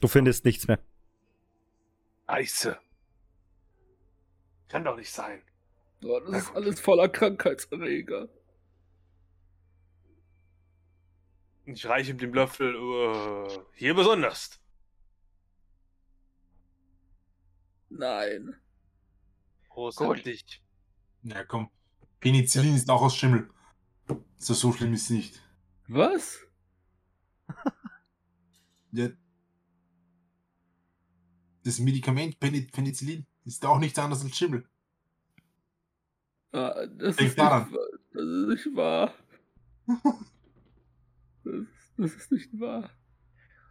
[0.00, 0.78] Du findest nichts mehr.
[2.28, 2.78] Scheiße.
[4.68, 5.42] Kann doch nicht sein.
[6.00, 8.28] Das ist alles voller Krankheitserreger.
[11.66, 14.60] Ich reiche ihm den Löffel äh, hier besonders.
[17.88, 18.54] Nein.
[19.68, 20.62] Großartig.
[21.22, 21.70] Ja, komm.
[22.20, 23.50] Penicillin ist auch aus Schimmel.
[24.38, 25.42] So, so schlimm ist es nicht.
[25.88, 26.38] Was?
[28.92, 29.08] Ja.
[31.64, 34.68] Das Medikament Peni- Penicillin ist auch nichts anderes als Schimmel.
[36.52, 37.72] Ah, das, Denk ist nicht, daran.
[38.12, 39.12] das ist nicht wahr.
[41.46, 42.90] Das, das ist nicht wahr.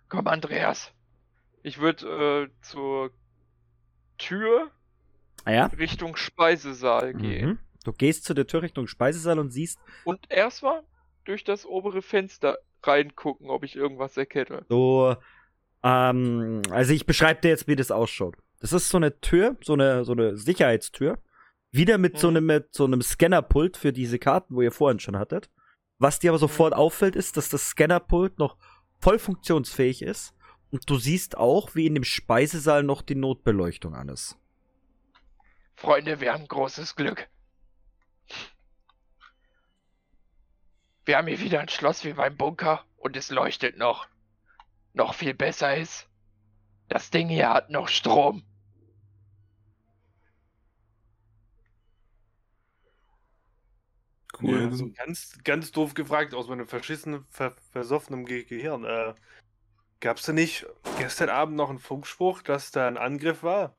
[0.09, 0.91] Komm, Andreas.
[1.63, 3.11] Ich würde äh, zur
[4.17, 4.71] Tür
[5.43, 5.65] Ah ja?
[5.67, 7.49] Richtung Speisesaal gehen.
[7.49, 7.59] Mhm.
[7.83, 10.83] Du gehst zu der Tür Richtung Speisesaal und siehst Und erstmal
[11.25, 14.65] durch das obere Fenster reingucken, ob ich irgendwas erkenne.
[14.69, 15.15] so,
[15.83, 18.35] ähm, also ich beschreibe dir jetzt, wie das ausschaut.
[18.59, 21.19] Das ist so eine Tür, so eine, so eine Sicherheitstür.
[21.71, 22.37] Wieder mit so Mhm.
[22.37, 25.49] einem, mit so einem Scannerpult für diese Karten, wo ihr vorhin schon hattet.
[25.97, 28.57] Was dir aber sofort auffällt, ist, dass das Scannerpult noch
[28.99, 30.33] voll funktionsfähig ist.
[30.71, 34.37] Und du siehst auch, wie in dem Speisesaal noch die Notbeleuchtung an ist.
[35.75, 37.29] Freunde, wir haben großes Glück.
[41.05, 44.07] Wir haben hier wieder ein Schloss wie beim Bunker und es leuchtet noch.
[44.93, 46.09] Noch viel besser ist,
[46.87, 48.43] das Ding hier hat noch Strom.
[54.41, 54.63] Cool.
[54.63, 58.83] das- Also ganz, ganz doof gefragt, aus meinem verschissenen, ver versoffenen Ge Gehirn.
[58.85, 59.13] Äh,
[60.01, 60.65] Gab's da nicht
[60.97, 63.75] gestern Abend noch einen Funkspruch, dass da ein Angriff war?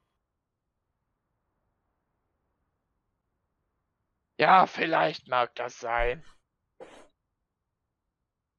[4.39, 6.25] Ja, vielleicht mag das sein.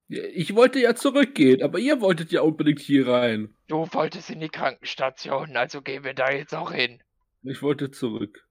[0.07, 3.55] Ja, Ich wollte ja zurückgehen, aber ihr wolltet ja unbedingt hier rein.
[3.67, 7.03] Du wolltest in die Krankenstation, also gehen wir da jetzt auch hin.
[7.43, 8.47] Ich wollte zurück.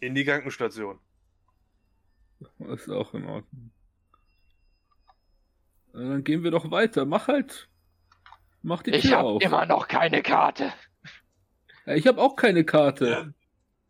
[0.00, 1.00] In die Krankenstation.
[2.58, 3.70] Ist auch in Ordnung.
[5.92, 7.06] Dann gehen wir doch weiter.
[7.06, 7.68] Mach halt.
[8.62, 9.42] Mach die Ich Tür habe auf.
[9.42, 10.72] immer noch keine Karte.
[11.86, 13.08] Ja, Ich habe auch keine Karte.
[13.08, 13.26] Ja,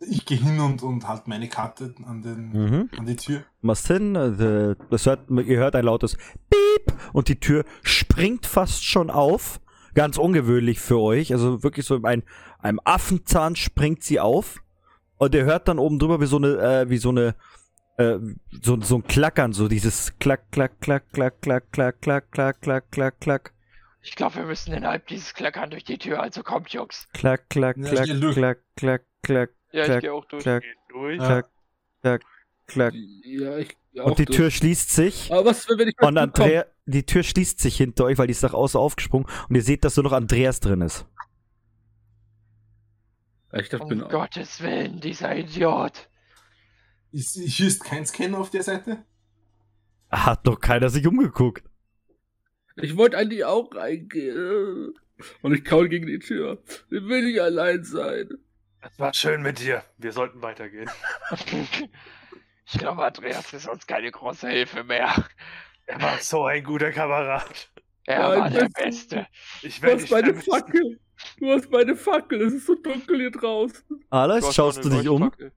[0.07, 2.90] ich gehe hin und, und halt meine Karte an, den, Mhm.
[2.99, 3.44] an die Tür.
[3.62, 6.16] machst hin, äh, das hört, ihr hört ein lautes
[6.51, 9.61] Piep und die Tür springt fast schon auf.
[9.94, 11.32] Ganz ungewöhnlich für euch.
[11.32, 12.22] Also wirklich so ein,
[12.59, 14.59] einem Affenzahn springt sie auf.
[15.16, 17.34] Und ihr hört dann oben drüber wie so eine, äh, wie so eine,
[17.97, 18.18] äh,
[18.62, 22.90] so, so ein Klackern, so dieses Klack, Klack, Klack, Klack, Klack, Klack, Klack, Klack, Klack,
[22.90, 23.55] Klack, Klack,
[24.03, 27.09] Ich glaube, wir müssen innerhalb dieses Klackern durch die Tür, also kommt, Jungs.
[27.12, 28.05] Klack, Klack, Klack.
[28.34, 30.42] Klack, Klack, Klack, Ja, Klack, ich gehe auch durch.
[30.42, 30.62] Klack.
[31.18, 31.51] Klack,
[32.03, 32.22] Klack,
[32.66, 32.94] Klack.
[32.94, 34.36] Ja, ich Und die durch.
[34.36, 35.32] Tür schließt sich.
[35.32, 38.42] Aber was, wenn ich Und Andrea, die Tür schließt sich hinter euch, weil die ist
[38.42, 41.07] nach außen aufgesprungen und ihr seht, dass nur noch Andreas drin ist.
[43.53, 46.09] Ich dachte, Um bin Gottes Willen, dieser Idiot.
[47.16, 49.02] Ist, hier ist kein Scanner auf der Seite?
[50.10, 51.64] Hat doch keiner sich umgeguckt.
[52.76, 54.92] Ich wollte eigentlich auch reingehen.
[55.40, 56.62] Und ich kaue gegen die Tür.
[56.90, 58.28] Ich will nicht allein sein.
[58.82, 59.82] Das war schön mit dir.
[59.96, 60.90] Wir sollten weitergehen.
[62.68, 65.24] Ich glaube, Andreas ist uns keine große Hilfe mehr.
[65.86, 67.70] Er war so ein guter Kamerad.
[68.06, 69.28] Er Nein, war der Beste.
[69.62, 71.00] Ich Du werde hast meine Fackel.
[71.38, 72.42] Du hast meine Fackel.
[72.42, 74.04] Es ist so dunkel hier draußen.
[74.10, 75.22] Hast schaust du dich um?
[75.22, 75.52] Leuchtfackel.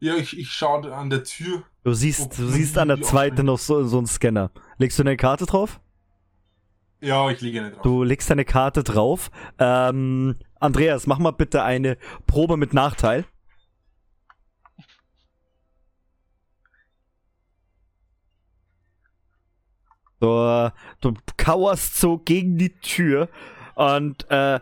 [0.00, 1.64] Ja, ich, ich schaue an der Tür.
[1.82, 4.50] Du siehst, du siehst an der zweiten noch so, so einen Scanner.
[4.76, 5.80] Legst du eine Karte drauf?
[7.00, 7.82] Ja, ich lege eine drauf.
[7.82, 9.30] Du legst deine Karte drauf.
[9.58, 11.96] Ähm, Andreas, mach mal bitte eine
[12.26, 13.24] Probe mit Nachteil.
[20.20, 20.70] Du,
[21.00, 23.28] du kauerst so gegen die Tür
[23.76, 24.58] und äh,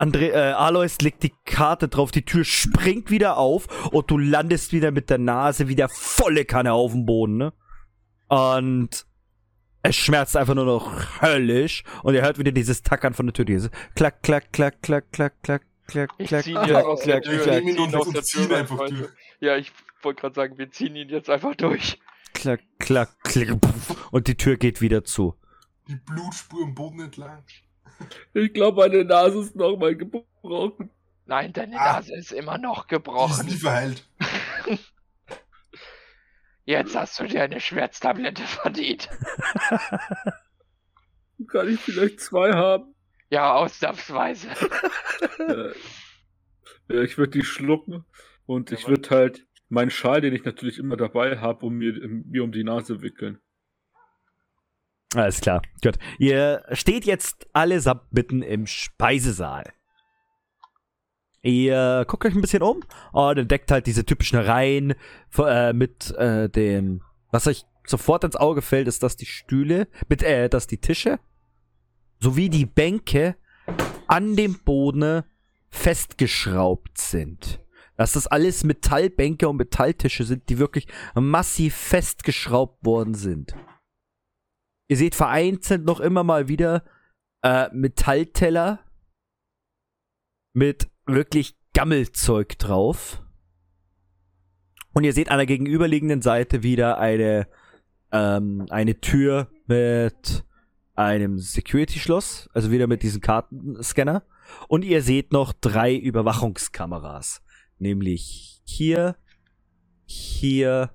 [0.00, 4.72] Andre, äh, Alois legt die Karte drauf, die Tür springt wieder auf und du landest
[4.72, 7.52] wieder mit der Nase wieder volle Kanne auf dem Boden, ne?
[8.28, 9.04] Und
[9.82, 13.44] es schmerzt einfach nur noch höllisch und ihr hört wieder dieses Tackern von der Tür,
[13.44, 17.34] dieses klack, klack, klack, klack, klack, klack, klack, Ich klack, klack, klack, Ja, Tür.
[17.34, 18.94] ich klack, einfach Leute.
[18.96, 19.10] durch.
[19.40, 19.70] Ja, ich
[20.02, 21.98] wollte gerade sagen, wir ziehen ihn jetzt einfach durch.
[22.32, 23.56] klack, klack, klack,
[24.12, 25.34] und die Tür geht wieder zu.
[25.88, 27.42] Die Blutspur am Boden entlang.
[28.34, 30.90] Ich glaube, meine Nase ist nochmal gebrochen.
[31.26, 31.94] Nein, deine Ah.
[31.94, 33.46] Nase ist immer noch Die ist gebrochen.
[33.46, 34.08] nie verheilt.
[36.64, 39.08] Jetzt hast du dir eine Schmerztablette verdient.
[41.48, 42.94] Kann ich vielleicht zwei haben?
[43.30, 44.48] Ja, ausnahmsweise.
[46.88, 48.04] Ja, ich würde die schlucken
[48.46, 51.92] und Ja, ich würde halt meinen Schal, den ich natürlich immer dabei habe, um mir,
[52.08, 53.38] mir um die Nase wickeln.
[55.14, 55.98] Alles klar, gut.
[56.18, 59.64] Ihr steht jetzt allesamt mitten im Speisesaal.
[61.42, 62.82] Ihr guckt euch ein bisschen um
[63.12, 64.94] und entdeckt halt diese typischen Reihen
[65.38, 70.22] äh, mit äh, dem, was euch sofort ins Auge fällt, ist, dass die Stühle, mit,
[70.22, 71.18] äh, dass die Tische
[72.20, 73.36] sowie die Bänke
[74.06, 75.22] an dem Boden
[75.70, 77.60] festgeschraubt sind.
[77.96, 83.54] Dass das alles Metallbänke und Metalltische sind, die wirklich massiv festgeschraubt worden sind.
[84.90, 86.82] Ihr seht vereinzelt noch immer mal wieder
[87.42, 88.80] äh, Metallteller
[90.52, 93.22] mit wirklich Gammelzeug drauf.
[94.92, 97.46] Und ihr seht an der gegenüberliegenden Seite wieder eine,
[98.10, 100.44] ähm, eine Tür mit
[100.96, 104.24] einem Security-Schloss, also wieder mit diesem Kartenscanner.
[104.66, 107.44] Und ihr seht noch drei Überwachungskameras.
[107.78, 109.14] Nämlich hier,
[110.04, 110.90] hier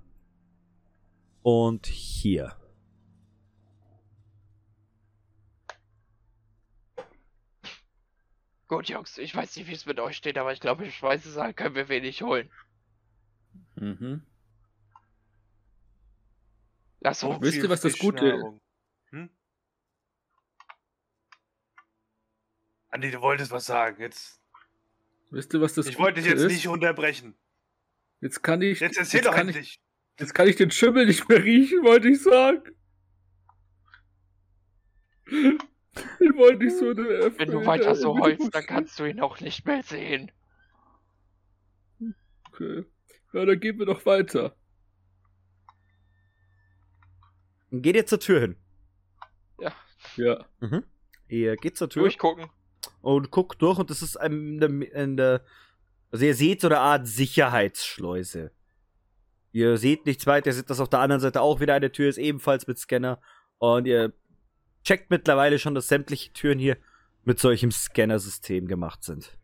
[1.43, 2.57] und hier.
[8.75, 11.53] Gut, Jungs, ich weiß nicht, wie es mit euch steht, aber ich glaube, im Speisesaal
[11.53, 12.51] können wir wenig holen.
[13.75, 14.21] Mhm.
[16.99, 17.39] Lass uns.
[17.41, 18.61] Wisst ihr, was das Gute- Fischnahrung.
[19.11, 19.29] Hm?
[22.89, 24.01] Andi, du wolltest was sagen.
[24.01, 24.41] Jetzt,
[25.31, 26.51] Wisst ihr, was das ich wollte dich jetzt ist?
[26.51, 27.33] nicht unterbrechen.
[28.19, 28.81] Jetzt kann ich.
[28.81, 29.79] Jetzt erzähl jetzt doch kann ich, endlich.
[30.19, 32.61] jetzt kann ich den Schimmel nicht mehr riechen, wollte ich sagen.
[36.19, 37.37] Ich wollte nicht so eine.
[37.37, 40.31] Wenn du weiter so heulst, dann kannst du ihn auch nicht mehr sehen.
[42.49, 42.85] Okay.
[43.33, 44.55] Ja, dann gehen wir doch weiter.
[47.71, 48.55] Geht ihr zur Tür hin.
[50.15, 50.45] Ja.
[50.59, 50.83] Mhm.
[51.27, 52.49] Ihr geht zur Tür Durchgucken.
[53.01, 55.43] und guckt durch und das ist in der, in der
[56.11, 58.51] also ihr seht so eine Art Sicherheitsschleuse.
[59.51, 62.07] Ihr seht nichts weiter, ihr seht, dass auf der anderen Seite auch wieder eine Tür
[62.09, 63.19] ist, ebenfalls mit Scanner.
[63.57, 64.13] Und ihr
[64.85, 66.77] checkt mittlerweile schon, dass sämtliche Türen hier
[67.23, 69.37] mit solchem Scannersystem gemacht sind.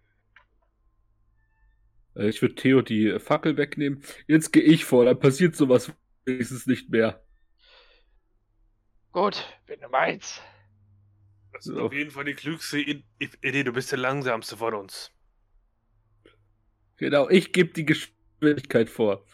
[2.15, 4.03] Äh, Ich würde Theo die Fackel wegnehmen.
[4.27, 5.91] Jetzt gehe ich vor, dann passiert sowas
[6.25, 7.21] wenigstens nicht mehr.
[9.11, 10.41] Gut, wenn du meinst.
[11.53, 11.81] Das ist So.
[11.81, 13.63] auf jeden Fall die klügste Idee.
[13.63, 15.11] Du bist der langsamste von uns.
[16.97, 19.25] Genau, ich gebe die Geschwindigkeit vor.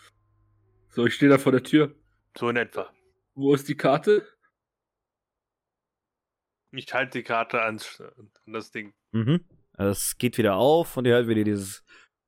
[0.90, 1.94] So, ich stehe da vor der Tür.
[2.38, 2.92] So in etwa.
[3.36, 4.26] Wo ist die Karte?
[6.72, 7.80] Ich halte die Karte an
[8.46, 8.94] das Ding.
[9.12, 9.42] Mhm.
[9.74, 11.84] Also es geht wieder auf und ihr hört wieder dieses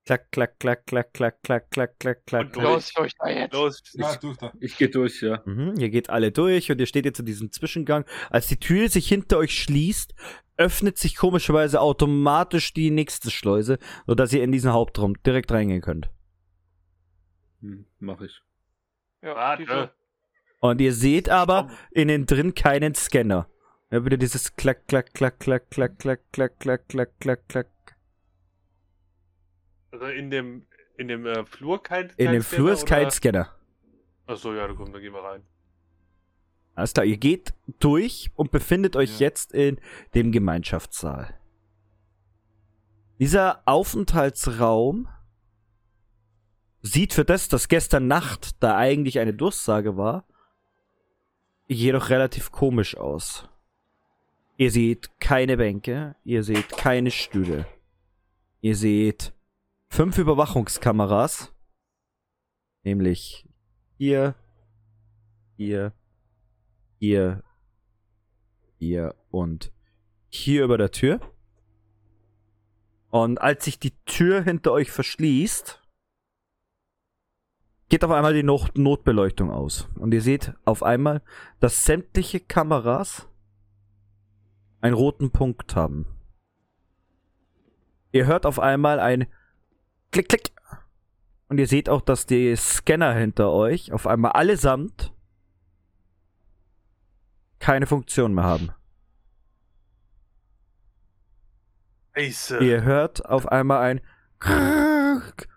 [0.05, 2.55] Klack, klack, klack, klack, klack, klack, klack, klack, klack.
[2.55, 3.53] Los, durch da jetzt.
[3.53, 4.51] Los, Ja, durch da.
[4.59, 5.43] Ich gehe durch, ja.
[5.45, 8.05] Mhm, ihr geht alle durch und ihr steht jetzt in diesem Zwischengang.
[8.31, 10.15] Als die Tür sich hinter euch schließt,
[10.57, 13.77] öffnet sich komischerweise automatisch die nächste Schleuse,
[14.07, 16.09] sodass ihr in diesen Hauptraum direkt reingehen könnt.
[17.61, 18.41] Hm, mach ich.
[19.21, 19.91] Ja, Warte.
[20.59, 23.47] Und ihr seht aber innen drin keinen Scanner.
[23.91, 27.67] Ja, wieder dieses Klack, Klack, Klack, Klack, Klack, Klack, Klack, Klack, Klack, Klack, Klack.
[29.91, 30.67] Also in dem,
[30.97, 32.09] in dem äh, Flur kein.
[32.17, 33.51] In kein dem Flur ist kein Scanner.
[34.27, 35.41] Achso, ja, komm, dann gehen wir rein.
[36.75, 39.27] Alles klar, ihr geht durch und befindet euch Ja.
[39.27, 39.79] jetzt in
[40.13, 41.35] dem Gemeinschaftssaal.
[43.17, 45.09] Dieser Aufenthaltsraum
[46.83, 50.25] sieht für das, dass gestern Nacht da eigentlich eine Durchsage war,
[51.67, 53.48] jedoch relativ komisch aus.
[54.59, 57.65] Ihr seht keine Bänke, ihr seht keine Stühle.
[58.59, 59.33] Ihr seht
[59.89, 61.53] fünf Überwachungskameras,
[62.83, 63.47] nämlich
[63.97, 64.35] hier,
[65.55, 65.93] hier,
[66.97, 67.41] hier,
[68.79, 69.71] hier und
[70.27, 71.21] hier über der Tür.
[73.11, 75.81] Und als sich die Tür hinter euch verschließt,
[77.87, 79.87] geht auf einmal die Not Notbeleuchtung aus.
[79.95, 81.21] Und ihr seht auf einmal,
[81.61, 83.28] dass sämtliche Kameras
[84.81, 86.05] einen roten Punkt haben.
[88.11, 89.27] Ihr hört auf einmal ein
[90.11, 90.51] Klick, Klick.
[91.47, 95.13] Und ihr seht auch, dass die Scanner hinter euch auf einmal allesamt
[97.59, 98.71] keine Funktion mehr haben.
[102.15, 102.59] Scheiße.
[102.59, 104.01] Ihr hört auf einmal ein
[104.39, 105.47] Krrrk.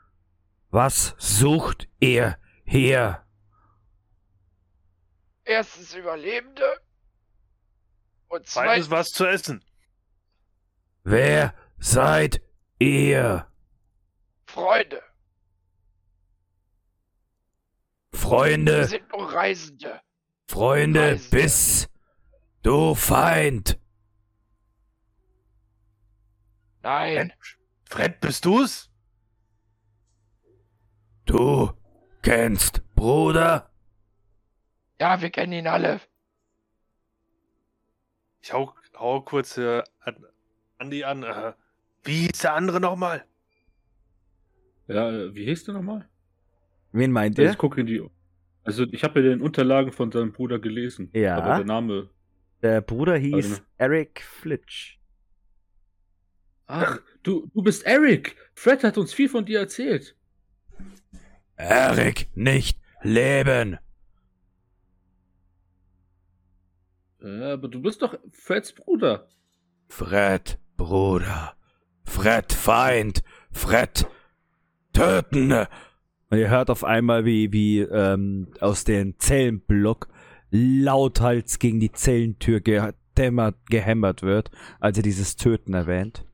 [0.71, 3.25] Was sucht ihr hier?
[5.45, 6.65] Erstens Überlebende.
[8.33, 9.63] Und Zweitens was zu essen.
[11.05, 12.41] Wer seid
[12.79, 13.47] ihr?
[14.47, 15.03] Freunde.
[18.11, 20.01] Wir Freunde, sind nur Reisende.
[20.49, 21.37] Freunde, Reisende.
[21.37, 21.91] bis
[22.63, 23.79] du Feind.
[26.81, 27.35] Nein.
[27.85, 28.91] Fred, bist du's?
[31.27, 31.71] Du
[32.23, 33.71] kennst Bruder?
[34.99, 36.01] Ja, wir kennen ihn alle.
[38.43, 40.17] Ich hau, hau kurz äh, an,
[40.79, 41.23] Andi an.
[41.23, 41.53] Äh,
[42.03, 43.25] wie hieß der andere nochmal?
[44.89, 46.09] Ja, äh, wie hieß der nochmal?
[46.91, 47.53] Wen meint Also ihr?
[47.53, 48.03] ich gucke in die.
[48.65, 51.11] Also ich habe ja den Unterlagen von seinem Bruder gelesen.
[51.15, 51.37] Ja.
[51.37, 52.11] Aber der Name.
[52.63, 55.01] Der Bruder hieß Warte Eric Flitch.
[56.67, 58.37] Ach, du, du bist Eric.
[58.55, 60.17] Fred hat uns viel von dir erzählt.
[61.57, 63.79] Eric nicht leben.
[67.23, 69.29] Ja, aber du bist doch Freds Bruder.
[69.89, 71.55] Fred, Bruder.
[72.05, 73.23] Fred, Feind.
[73.51, 74.07] Fred,
[74.93, 75.53] töten.
[76.31, 80.09] Und ihr hört auf einmal, wie, wie ähm, aus dem Zellenblock
[80.51, 84.51] lauthals gegen die Zellentür gehämmert, gehämmert wird,
[84.81, 86.25] als er dieses Töten erwähnt.